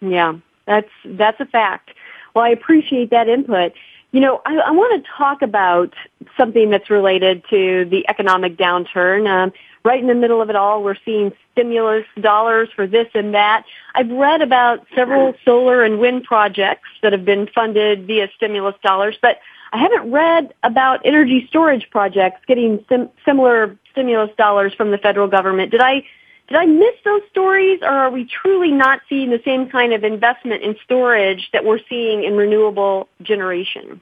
[0.00, 0.34] Yeah,
[0.66, 1.90] that's that's a fact.
[2.34, 3.72] Well, I appreciate that input.
[4.12, 5.94] You know, I, I want to talk about
[6.36, 9.28] something that's related to the economic downturn.
[9.28, 9.52] Um,
[9.86, 13.64] right in the middle of it all, we're seeing stimulus dollars for this and that.
[13.94, 19.16] I've read about several solar and wind projects that have been funded via stimulus dollars,
[19.22, 19.38] but
[19.72, 25.28] I haven't read about energy storage projects getting sim- similar stimulus dollars from the federal
[25.28, 25.70] government.
[25.70, 26.04] Did I
[26.48, 30.04] did I miss those stories, or are we truly not seeing the same kind of
[30.04, 34.00] investment in storage that we're seeing in renewable generation?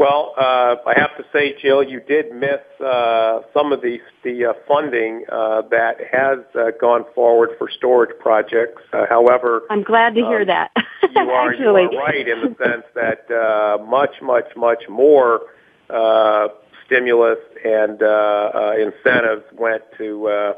[0.00, 4.46] Well, uh, I have to say, Jill, you did miss uh, some of the the
[4.46, 8.80] uh, funding uh, that has uh, gone forward for storage projects.
[8.94, 10.70] Uh, however, I'm glad to hear um, that.
[11.14, 15.42] you are you are right in the sense that uh, much, much, much more
[15.90, 16.48] uh,
[16.86, 20.52] stimulus and uh, uh, incentives went to uh,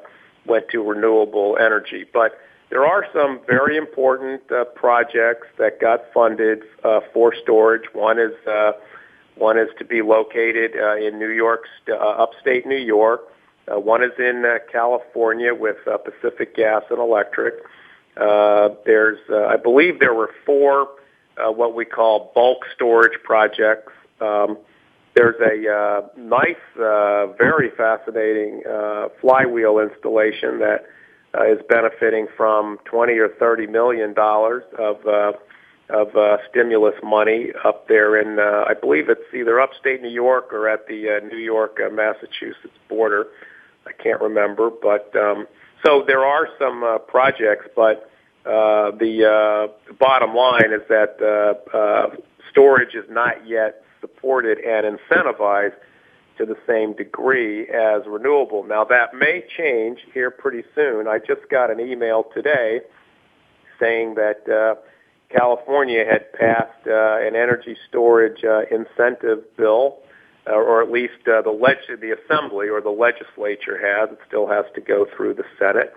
[0.46, 2.38] went to renewable energy, but.
[2.70, 7.82] There are some very important uh, projects that got funded uh, for storage.
[7.92, 8.72] One is uh,
[9.36, 13.22] one is to be located uh, in New York, uh, upstate New York.
[13.70, 17.54] Uh, one is in uh, California with uh, Pacific Gas and Electric.
[18.16, 20.88] Uh, there's, uh, I believe, there were four
[21.36, 23.92] uh, what we call bulk storage projects.
[24.20, 24.58] Um,
[25.14, 30.86] there's a uh, nice, uh, very fascinating uh, flywheel installation that
[31.34, 35.32] uh, is benefiting from 20 or 30 million dollars of uh,
[35.90, 40.52] of uh, stimulus money up there in, uh, I believe it's either upstate New York
[40.52, 43.26] or at the uh, New York uh, Massachusetts border.
[43.86, 45.46] I can't remember, but um,
[45.84, 48.08] so there are some uh, projects, but
[48.46, 52.16] uh, the, uh, bottom line is that uh, uh,
[52.50, 55.74] storage is not yet supported and incentivized
[56.38, 58.64] to the same degree as renewable.
[58.64, 61.06] Now that may change here pretty soon.
[61.06, 62.80] I just got an email today
[63.78, 64.80] saying that uh,
[65.32, 69.98] California had passed uh, an energy storage uh, incentive bill,
[70.46, 74.10] uh, or at least uh, the leg- the assembly or the legislature has.
[74.10, 75.94] It still has to go through the Senate,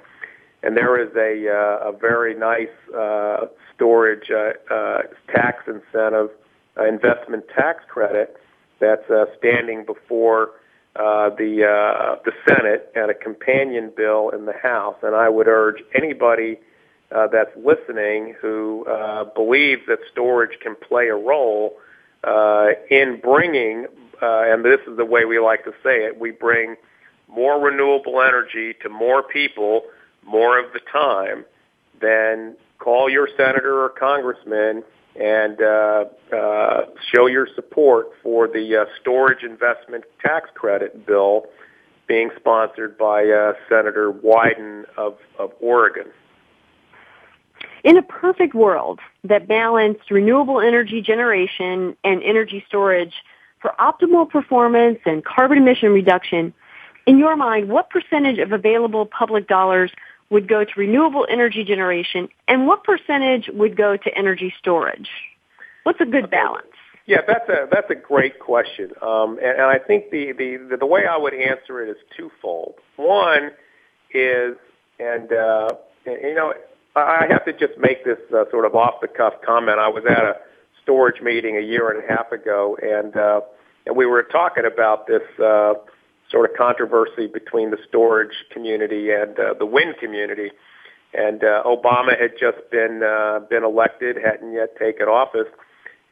[0.64, 5.02] and there is a uh, a very nice uh, storage uh, uh,
[5.34, 6.30] tax incentive,
[6.78, 8.38] uh, investment tax credit
[8.80, 10.52] that's uh, standing before
[10.96, 14.96] uh, the uh, the Senate and a companion bill in the House.
[15.02, 16.60] And I would urge anybody
[17.14, 21.78] uh, that's listening who uh, believes that storage can play a role
[22.24, 23.86] uh, in bringing,
[24.22, 26.76] uh, and this is the way we like to say it, we bring
[27.28, 29.84] more renewable energy to more people
[30.26, 31.45] more of the time,
[32.01, 34.84] then call your senator or congressman
[35.16, 36.82] and uh, uh,
[37.14, 41.45] show your support for the uh, storage investment tax credit bill
[42.08, 46.08] being sponsored by uh, Senator Wyden of, of Oregon.
[47.86, 53.14] In a perfect world that balanced renewable energy generation and energy storage
[53.62, 56.52] for optimal performance and carbon emission reduction,
[57.06, 59.92] in your mind, what percentage of available public dollars
[60.32, 65.10] would go to renewable energy generation and what percentage would go to energy storage?
[65.84, 66.66] What's a good balance?
[67.06, 70.88] Yeah, that's a that's a great question, um, and, and I think the, the the
[70.88, 72.74] way I would answer it is twofold.
[72.96, 73.52] One
[74.12, 74.56] is,
[75.00, 75.70] and, uh,
[76.08, 76.56] and you know,
[76.96, 79.80] I have to just make this uh, sort of off the cuff comment.
[79.80, 80.36] I was at a
[80.82, 83.41] storage meeting a year and a half ago, and uh,
[83.86, 85.74] and we were talking about this uh,
[86.32, 90.52] sort of controversy between the storage community and uh, the wind community.
[91.14, 95.48] And uh, Obama had just been uh, been elected, hadn't yet taken office,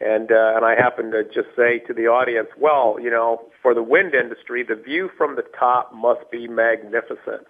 [0.00, 3.74] and uh, and I happened to just say to the audience, well, you know, for
[3.74, 7.46] the wind industry, the view from the top must be magnificent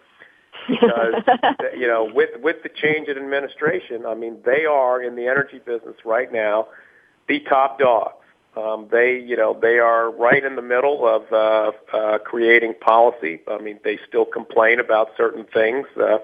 [0.68, 1.22] because
[1.76, 5.58] you know with with the change in administration, I mean they are in the energy
[5.58, 6.68] business right now
[7.28, 8.16] the top dogs.
[8.56, 13.40] Um, they you know they are right in the middle of uh, uh, creating policy.
[13.48, 15.86] I mean they still complain about certain things.
[15.96, 16.18] Uh,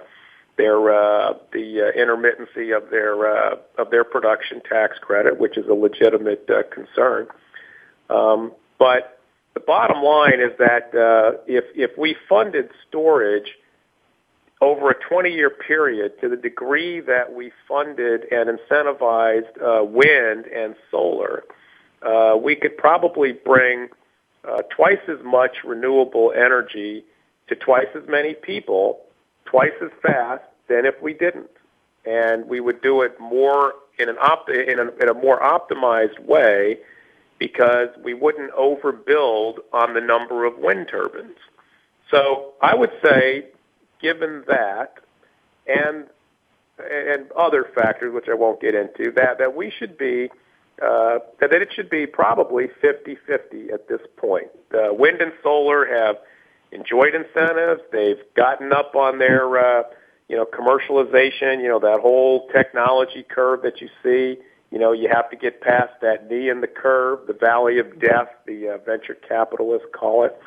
[0.56, 5.66] their uh, the uh, intermittency of their uh, of their production tax credit, which is
[5.68, 7.28] a legitimate uh, concern.
[8.10, 9.20] Um, but
[9.54, 13.56] the bottom line is that uh, if if we funded storage
[14.60, 20.46] over a 20 year period to the degree that we funded and incentivized uh, wind
[20.46, 21.44] and solar,
[22.02, 23.88] uh, we could probably bring
[24.46, 27.04] uh, twice as much renewable energy
[27.48, 29.00] to twice as many people,
[29.44, 31.50] twice as fast than if we didn't.
[32.06, 36.18] And we would do it more in an opt- in a, in a more optimized
[36.20, 36.78] way
[37.38, 41.36] because we wouldn't overbuild on the number of wind turbines.
[42.10, 43.46] So I would say
[44.02, 44.94] given that
[45.66, 46.06] and
[46.78, 50.30] and other factors which I won't get into that that we should be
[50.82, 54.48] uh, that it should be probably 50-50 at this point.
[54.72, 56.16] Uh, wind and solar have
[56.72, 57.82] enjoyed incentives.
[57.92, 59.82] They've gotten up on their uh,
[60.28, 61.60] you know commercialization.
[61.60, 64.40] You know that whole technology curve that you see.
[64.70, 68.00] You know you have to get past that knee in the curve, the valley of
[68.00, 68.28] death.
[68.46, 70.40] The uh, venture capitalists call it.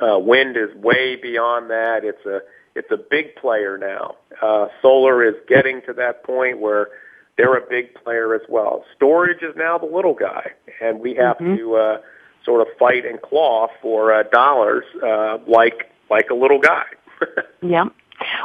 [0.00, 2.04] Uh, wind is way beyond that.
[2.04, 2.40] It's a
[2.74, 4.16] it's a big player now.
[4.42, 6.88] Uh, solar is getting to that point where
[7.36, 8.84] they're a big player as well.
[8.96, 11.56] Storage is now the little guy, and we have mm-hmm.
[11.56, 12.00] to uh,
[12.44, 16.84] sort of fight and claw for uh, dollars, uh, like like a little guy.
[17.62, 17.86] yeah.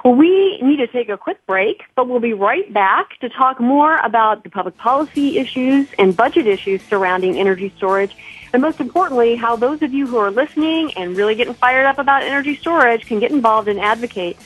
[0.04, 3.60] Well, we need to take a quick break, but we'll be right back to talk
[3.60, 8.16] more about the public policy issues and budget issues surrounding energy storage
[8.54, 12.00] and most importantly, how those of you who are listening and really getting fired up
[12.00, 14.38] about energy storage can get involved and advocate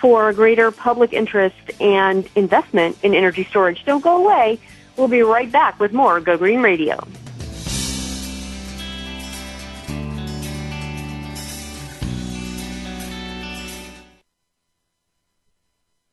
[0.00, 3.84] for greater public interest and investment in energy storage.
[3.84, 4.58] Don't go away.
[4.96, 6.98] We'll be right back with more Go Green Radio.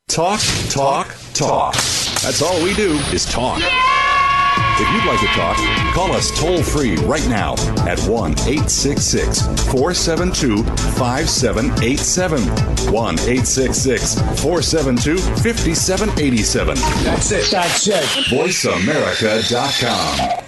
[0.08, 1.74] Talk, talk, talk.
[2.24, 3.60] That's all we do is talk.
[3.60, 3.87] Yeah!
[4.80, 5.58] If you'd like to talk,
[5.96, 7.54] call us toll free right now
[7.88, 12.44] at 1 866 472 5787.
[12.94, 16.76] 1 866 472 5787.
[17.04, 17.50] That's it.
[17.50, 18.04] That's it.
[18.30, 20.44] VoiceAmerica.com.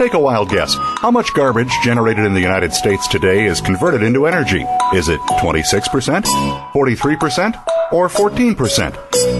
[0.00, 0.74] Take a wild guess.
[0.74, 4.66] How much garbage generated in the United States today is converted into energy?
[4.94, 6.24] Is it 26%,
[6.72, 9.39] 43%, or 14%?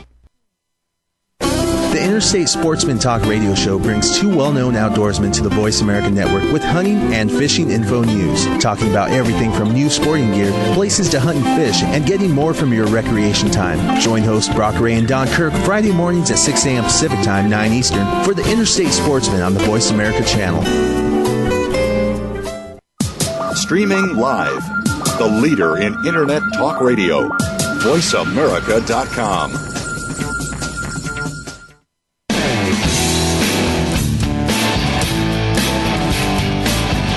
[2.21, 6.43] Interstate Sportsman Talk radio show brings two well known outdoorsmen to the Voice America Network
[6.53, 11.19] with hunting and fishing info news, talking about everything from new sporting gear, places to
[11.19, 13.99] hunt and fish, and getting more from your recreation time.
[13.99, 16.83] Join hosts Brock Ray and Don Kirk Friday mornings at 6 a.m.
[16.83, 20.61] Pacific Time, 9 Eastern, for the Interstate Sportsman on the Voice America channel.
[23.55, 24.63] Streaming live,
[25.17, 27.29] the leader in Internet talk radio,
[27.79, 29.70] voiceamerica.com.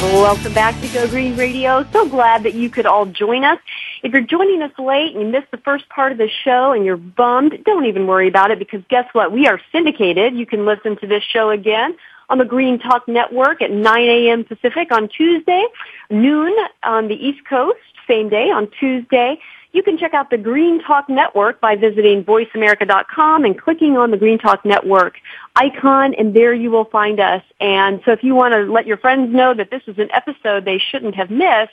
[0.00, 1.84] Welcome back to Go Green Radio.
[1.92, 3.58] So glad that you could all join us.
[4.04, 6.84] If you're joining us late and you missed the first part of the show and
[6.84, 9.32] you're bummed, don't even worry about it because guess what?
[9.32, 10.34] We are syndicated.
[10.36, 11.96] You can listen to this show again
[12.30, 14.44] on the Green Talk Network at 9 a.m.
[14.44, 15.66] Pacific on Tuesday,
[16.10, 19.40] noon on the East Coast, same day on Tuesday.
[19.72, 24.16] You can check out the Green Talk Network by visiting voiceamerica.com and clicking on the
[24.16, 25.16] Green Talk Network
[25.56, 27.42] icon, and there you will find us.
[27.60, 30.64] And so if you want to let your friends know that this is an episode
[30.64, 31.72] they shouldn't have missed,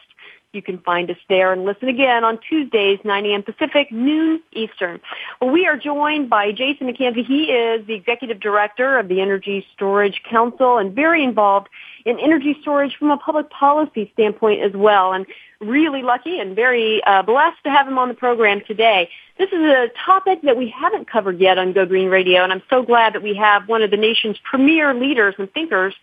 [0.56, 3.44] you can find us there and listen again on Tuesdays, 9 a.m.
[3.44, 5.02] Pacific, noon Eastern.
[5.42, 7.26] Well, we are joined by Jason Makansi.
[7.26, 11.68] He is the Executive Director of the Energy Storage Council and very involved
[12.06, 15.14] in energy storage from a public policy standpoint as well.
[15.14, 15.26] And
[15.60, 19.10] really lucky and very uh, blessed to have him on the program today.
[19.38, 22.62] This is a topic that we haven't covered yet on Go Green Radio, and I'm
[22.70, 25.96] so glad that we have one of the nation's premier leaders and thinkers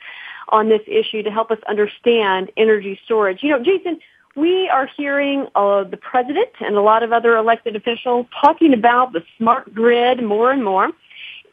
[0.49, 3.43] on this issue to help us understand energy storage.
[3.43, 4.01] You know, Jason,
[4.35, 9.13] we are hearing uh, the president and a lot of other elected officials talking about
[9.13, 10.91] the smart grid more and more.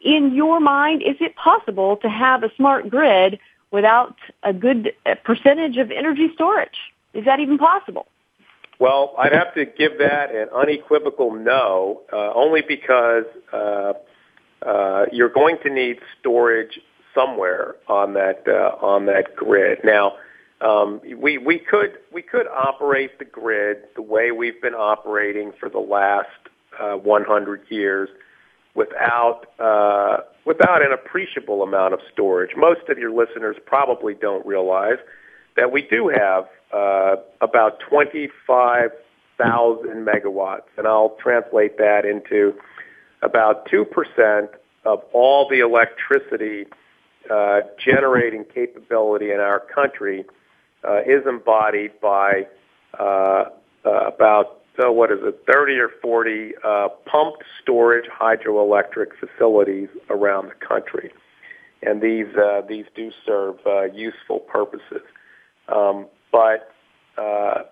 [0.02, 3.38] In your mind, is it possible to have a smart grid
[3.72, 6.78] without a good uh, percentage of energy storage?
[7.14, 8.08] Is that even possible?
[8.80, 13.94] Well, I'd have to give that an unequivocal no, uh, only because uh,
[14.66, 16.80] uh, you're going to need storage
[17.14, 19.80] somewhere on that uh, on that grid.
[19.84, 20.14] Now,
[20.62, 25.70] um, we we could we could operate the grid the way we've been operating for
[25.70, 26.30] the last
[26.80, 28.10] uh, 100 years
[28.76, 32.56] without uh, without an appreciable amount of storage.
[32.56, 34.98] Most of your listeners probably don't realize
[35.56, 42.54] that we do have uh, about 25,000 megawatts, and I'll translate that into
[43.22, 44.48] about 2%
[44.86, 46.68] of all the electricity
[47.30, 50.26] uh, generating capability in our country
[50.88, 52.48] uh, is embodied by
[52.98, 53.46] uh,
[53.86, 60.50] uh, about uh, what is it, 30 or 40 uh, pumped storage hydroelectric facilities around
[60.50, 61.12] the country,
[61.82, 65.02] and these uh, these do serve uh, useful purposes.
[65.68, 66.72] Um, but
[67.18, 67.64] uh,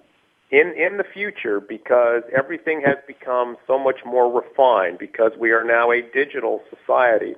[0.52, 5.64] in in the future, because everything has become so much more refined, because we are
[5.64, 7.36] now a digital society,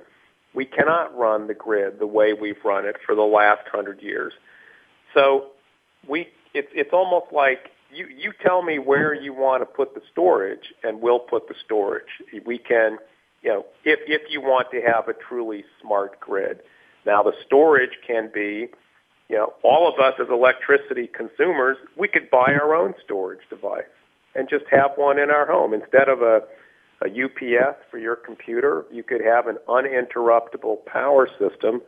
[0.54, 4.32] we cannot run the grid the way we've run it for the last hundred years.
[5.14, 5.46] So
[6.08, 10.02] we it's it's almost like you you tell me where you want to put the
[10.12, 12.08] storage, and we'll put the storage.
[12.44, 12.98] We can,
[13.42, 16.60] you know, if if you want to have a truly smart grid.
[17.06, 18.68] Now the storage can be
[19.30, 23.84] you know, all of us as electricity consumers, we could buy our own storage device
[24.34, 26.40] and just have one in our home instead of a,
[27.04, 28.84] a UPS for your computer.
[28.90, 31.80] You could have an uninterruptible power system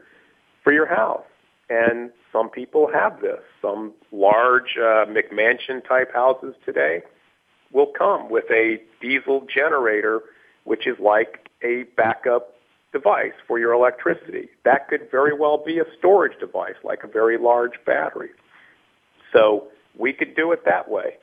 [0.63, 1.25] for your house.
[1.69, 3.41] And some people have this.
[3.61, 7.03] Some large uh, McMansion type houses today
[7.73, 10.23] will come with a diesel generator,
[10.65, 12.55] which is like a backup
[12.93, 14.49] device for your electricity.
[14.65, 18.31] That could very well be a storage device, like a very large battery.
[19.33, 19.69] So
[19.99, 21.17] we could do it that way.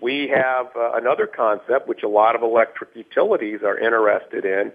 [0.00, 4.72] We have uh, another concept which a lot of electric utilities are interested in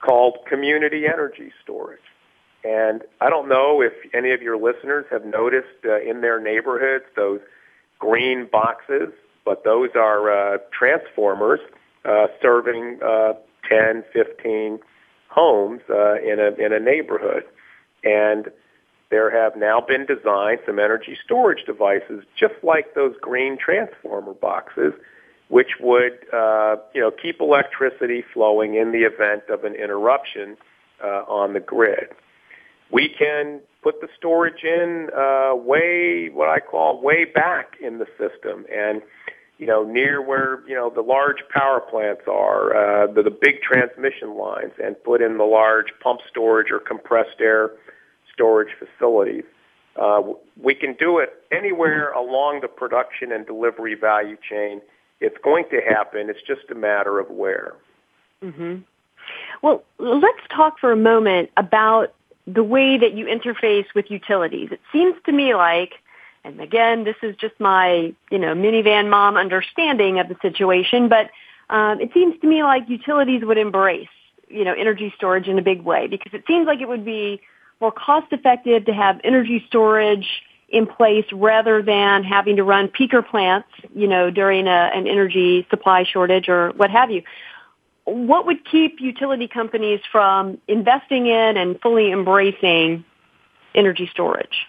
[0.00, 2.00] called community energy storage.
[2.64, 7.04] And I don't know if any of your listeners have noticed uh, in their neighborhoods
[7.16, 7.40] those
[7.98, 9.08] green boxes,
[9.44, 11.60] but those are uh, transformers
[12.04, 13.34] uh, serving uh,
[13.68, 14.78] 10, 15
[15.28, 17.44] homes uh, in a in a neighborhood.
[18.04, 18.50] And
[19.10, 24.92] there have now been designed some energy storage devices just like those green transformer boxes,
[25.48, 30.56] which would uh, you know keep electricity flowing in the event of an interruption
[31.02, 32.08] uh, on the grid.
[32.92, 38.06] We can put the storage in uh, way what I call way back in the
[38.18, 39.02] system and
[39.62, 43.62] you know, near where, you know, the large power plants are, uh, the, the big
[43.62, 47.70] transmission lines, and put in the large pump storage or compressed air
[48.34, 49.44] storage facilities.
[49.94, 50.22] Uh,
[50.60, 54.80] we can do it anywhere along the production and delivery value chain.
[55.20, 56.28] It's going to happen.
[56.28, 57.74] It's just a matter of where.
[58.42, 58.78] Mm-hmm.
[59.62, 62.14] Well, let's talk for a moment about
[62.46, 64.70] the way that you interface with utilities.
[64.72, 65.94] It seems to me like,
[66.44, 71.30] and again, this is just my, you know, minivan mom understanding of the situation, but
[71.70, 74.08] um, it seems to me like utilities would embrace,
[74.48, 77.40] you know, energy storage in a big way because it seems like it would be
[77.80, 83.26] more cost effective to have energy storage in place rather than having to run peaker
[83.26, 87.22] plants, you know, during a, an energy supply shortage or what have you.
[88.04, 93.04] What would keep utility companies from investing in and fully embracing
[93.74, 94.66] energy storage?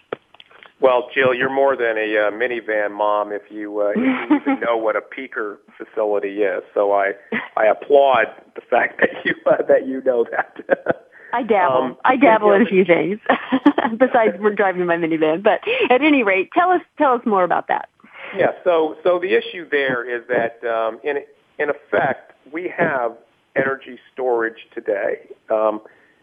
[0.80, 4.60] Well, Jill, you're more than a uh, minivan mom if you uh, if you even
[4.66, 6.62] know what a peaker facility is.
[6.74, 7.12] So I
[7.56, 11.06] I applaud the fact that you uh, that you know that.
[11.32, 11.76] I dabble.
[11.76, 13.18] Um, I dabble in a few things
[13.98, 15.42] besides we're driving my minivan.
[15.42, 15.60] But
[15.90, 17.88] at any rate, tell us tell us more about that.
[18.36, 18.52] Yeah.
[18.62, 21.18] So so the issue there is that um, in
[21.58, 23.16] in effect we have
[23.56, 25.28] energy storage today.
[25.50, 25.80] Um,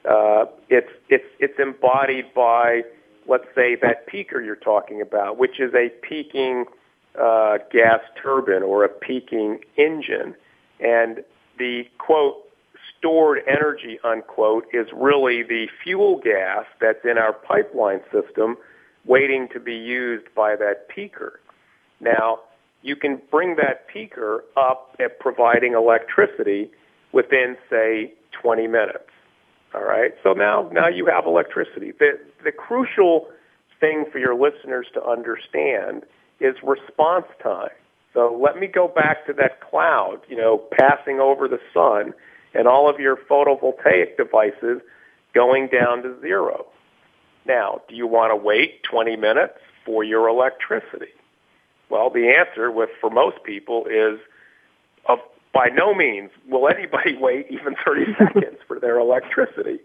[0.09, 2.81] uh, it's it's it's embodied by
[3.27, 6.65] let's say that peaker you're talking about, which is a peaking
[7.19, 10.35] uh, gas turbine or a peaking engine,
[10.79, 11.23] and
[11.59, 12.37] the quote
[12.97, 18.57] stored energy, unquote, is really the fuel gas that's in our pipeline system
[19.05, 21.31] waiting to be used by that peaker.
[21.99, 22.39] Now,
[22.83, 26.71] you can bring that peaker up at providing electricity
[27.11, 29.09] within, say, 20 minutes.
[29.73, 30.11] All right.
[30.23, 31.91] So now, now you have electricity.
[31.97, 33.27] The, the crucial
[33.79, 36.03] thing for your listeners to understand
[36.39, 37.69] is response time.
[38.13, 42.13] So let me go back to that cloud, you know, passing over the sun
[42.53, 44.81] and all of your photovoltaic devices
[45.33, 46.65] going down to zero.
[47.45, 51.13] Now, do you want to wait 20 minutes for your electricity?
[51.89, 54.19] Well, the answer with for most people is
[55.05, 55.19] of
[55.53, 59.79] by no means will anybody wait even 30 seconds for their electricity.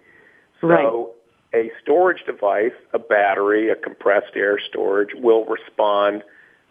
[0.61, 1.69] So right.
[1.69, 6.23] a storage device, a battery, a compressed air storage will respond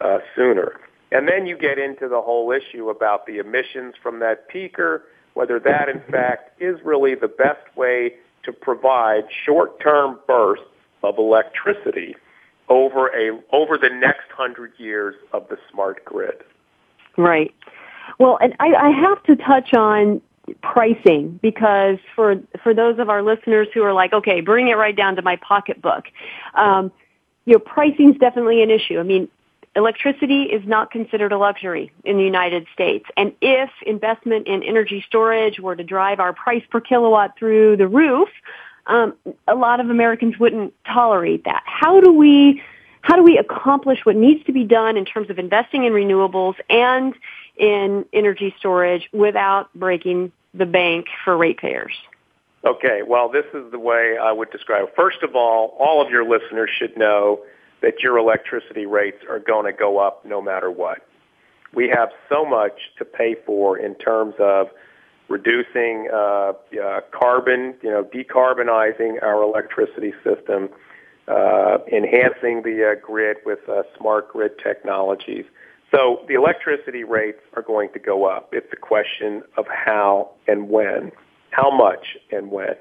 [0.01, 0.79] uh, sooner.
[1.11, 5.01] And then you get into the whole issue about the emissions from that peaker,
[5.33, 10.65] whether that in fact is really the best way to provide short-term bursts
[11.03, 12.15] of electricity
[12.67, 16.43] over a over the next hundred years of the smart grid.
[17.17, 17.53] Right.
[18.19, 20.21] Well, and I, I have to touch on
[20.61, 24.95] pricing because for for those of our listeners who are like, okay, bring it right
[24.95, 26.05] down to my pocketbook,
[26.53, 26.91] um,
[27.45, 28.99] you know, pricing is definitely an issue.
[28.99, 29.27] I mean,
[29.75, 33.05] electricity is not considered a luxury in the United States.
[33.17, 37.87] And if investment in energy storage were to drive our price per kilowatt through the
[37.87, 38.29] roof,
[38.87, 39.15] um,
[39.47, 41.63] a lot of Americans wouldn't tolerate that.
[41.65, 42.61] How do we
[43.01, 46.55] how do we accomplish what needs to be done in terms of investing in renewables
[46.71, 47.13] and
[47.57, 51.93] in energy storage without breaking the bank for ratepayers?
[52.65, 54.93] Okay, well, this is the way I would describe it.
[54.95, 57.41] First of all, all of your listeners should know
[57.81, 61.05] that your electricity rates are going to go up no matter what.
[61.73, 64.69] We have so much to pay for in terms of
[65.27, 70.69] reducing uh, uh, carbon, you know, decarbonizing our electricity system,
[71.27, 75.45] uh, enhancing the uh, grid with uh, smart grid technologies.
[75.95, 78.49] So the electricity rates are going to go up.
[78.51, 81.11] It's a question of how and when,
[81.51, 82.75] how much and when.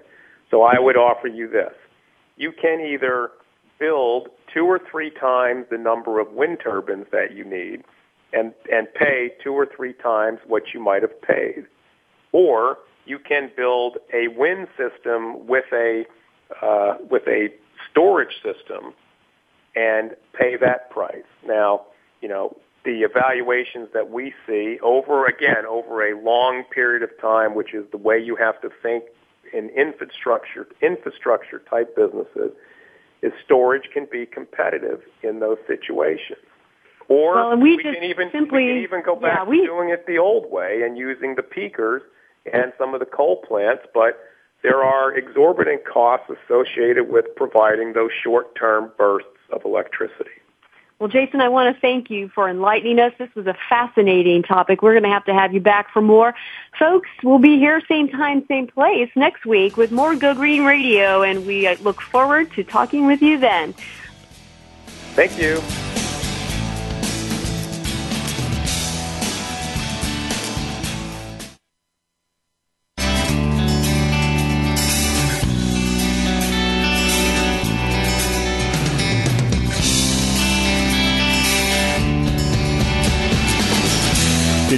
[0.51, 1.73] So I would offer you this.
[2.37, 3.31] You can either
[3.79, 7.85] build two or three times the number of wind turbines that you need
[8.33, 11.67] and, and pay two or three times what you might have paid.
[12.33, 16.03] Or you can build a wind system with a,
[16.61, 17.51] uh, with a
[17.91, 18.93] storage system
[19.77, 21.23] and pay that price.
[21.47, 21.83] Now,
[22.21, 27.55] you know, the evaluations that we see over, again, over a long period of time,
[27.55, 29.05] which is the way you have to think
[29.53, 32.53] in infrastructure, infrastructure type businesses,
[33.23, 36.39] is storage can be competitive in those situations.
[37.09, 39.67] Or well, we, we can even simply, we can even go back yeah, we, to
[39.67, 42.03] doing it the old way and using the peakers
[42.53, 44.19] and some of the coal plants, but
[44.63, 50.41] there are exorbitant costs associated with providing those short-term bursts of electricity.
[50.99, 53.13] Well, Jason, I want to thank you for enlightening us.
[53.19, 54.81] This was a fascinating topic.
[54.81, 56.35] We're going to have to have you back for more.
[56.79, 61.23] Folks, we'll be here same time, same place next week with more Go Green Radio,
[61.23, 63.75] and we look forward to talking with you then.
[65.15, 65.61] Thank you.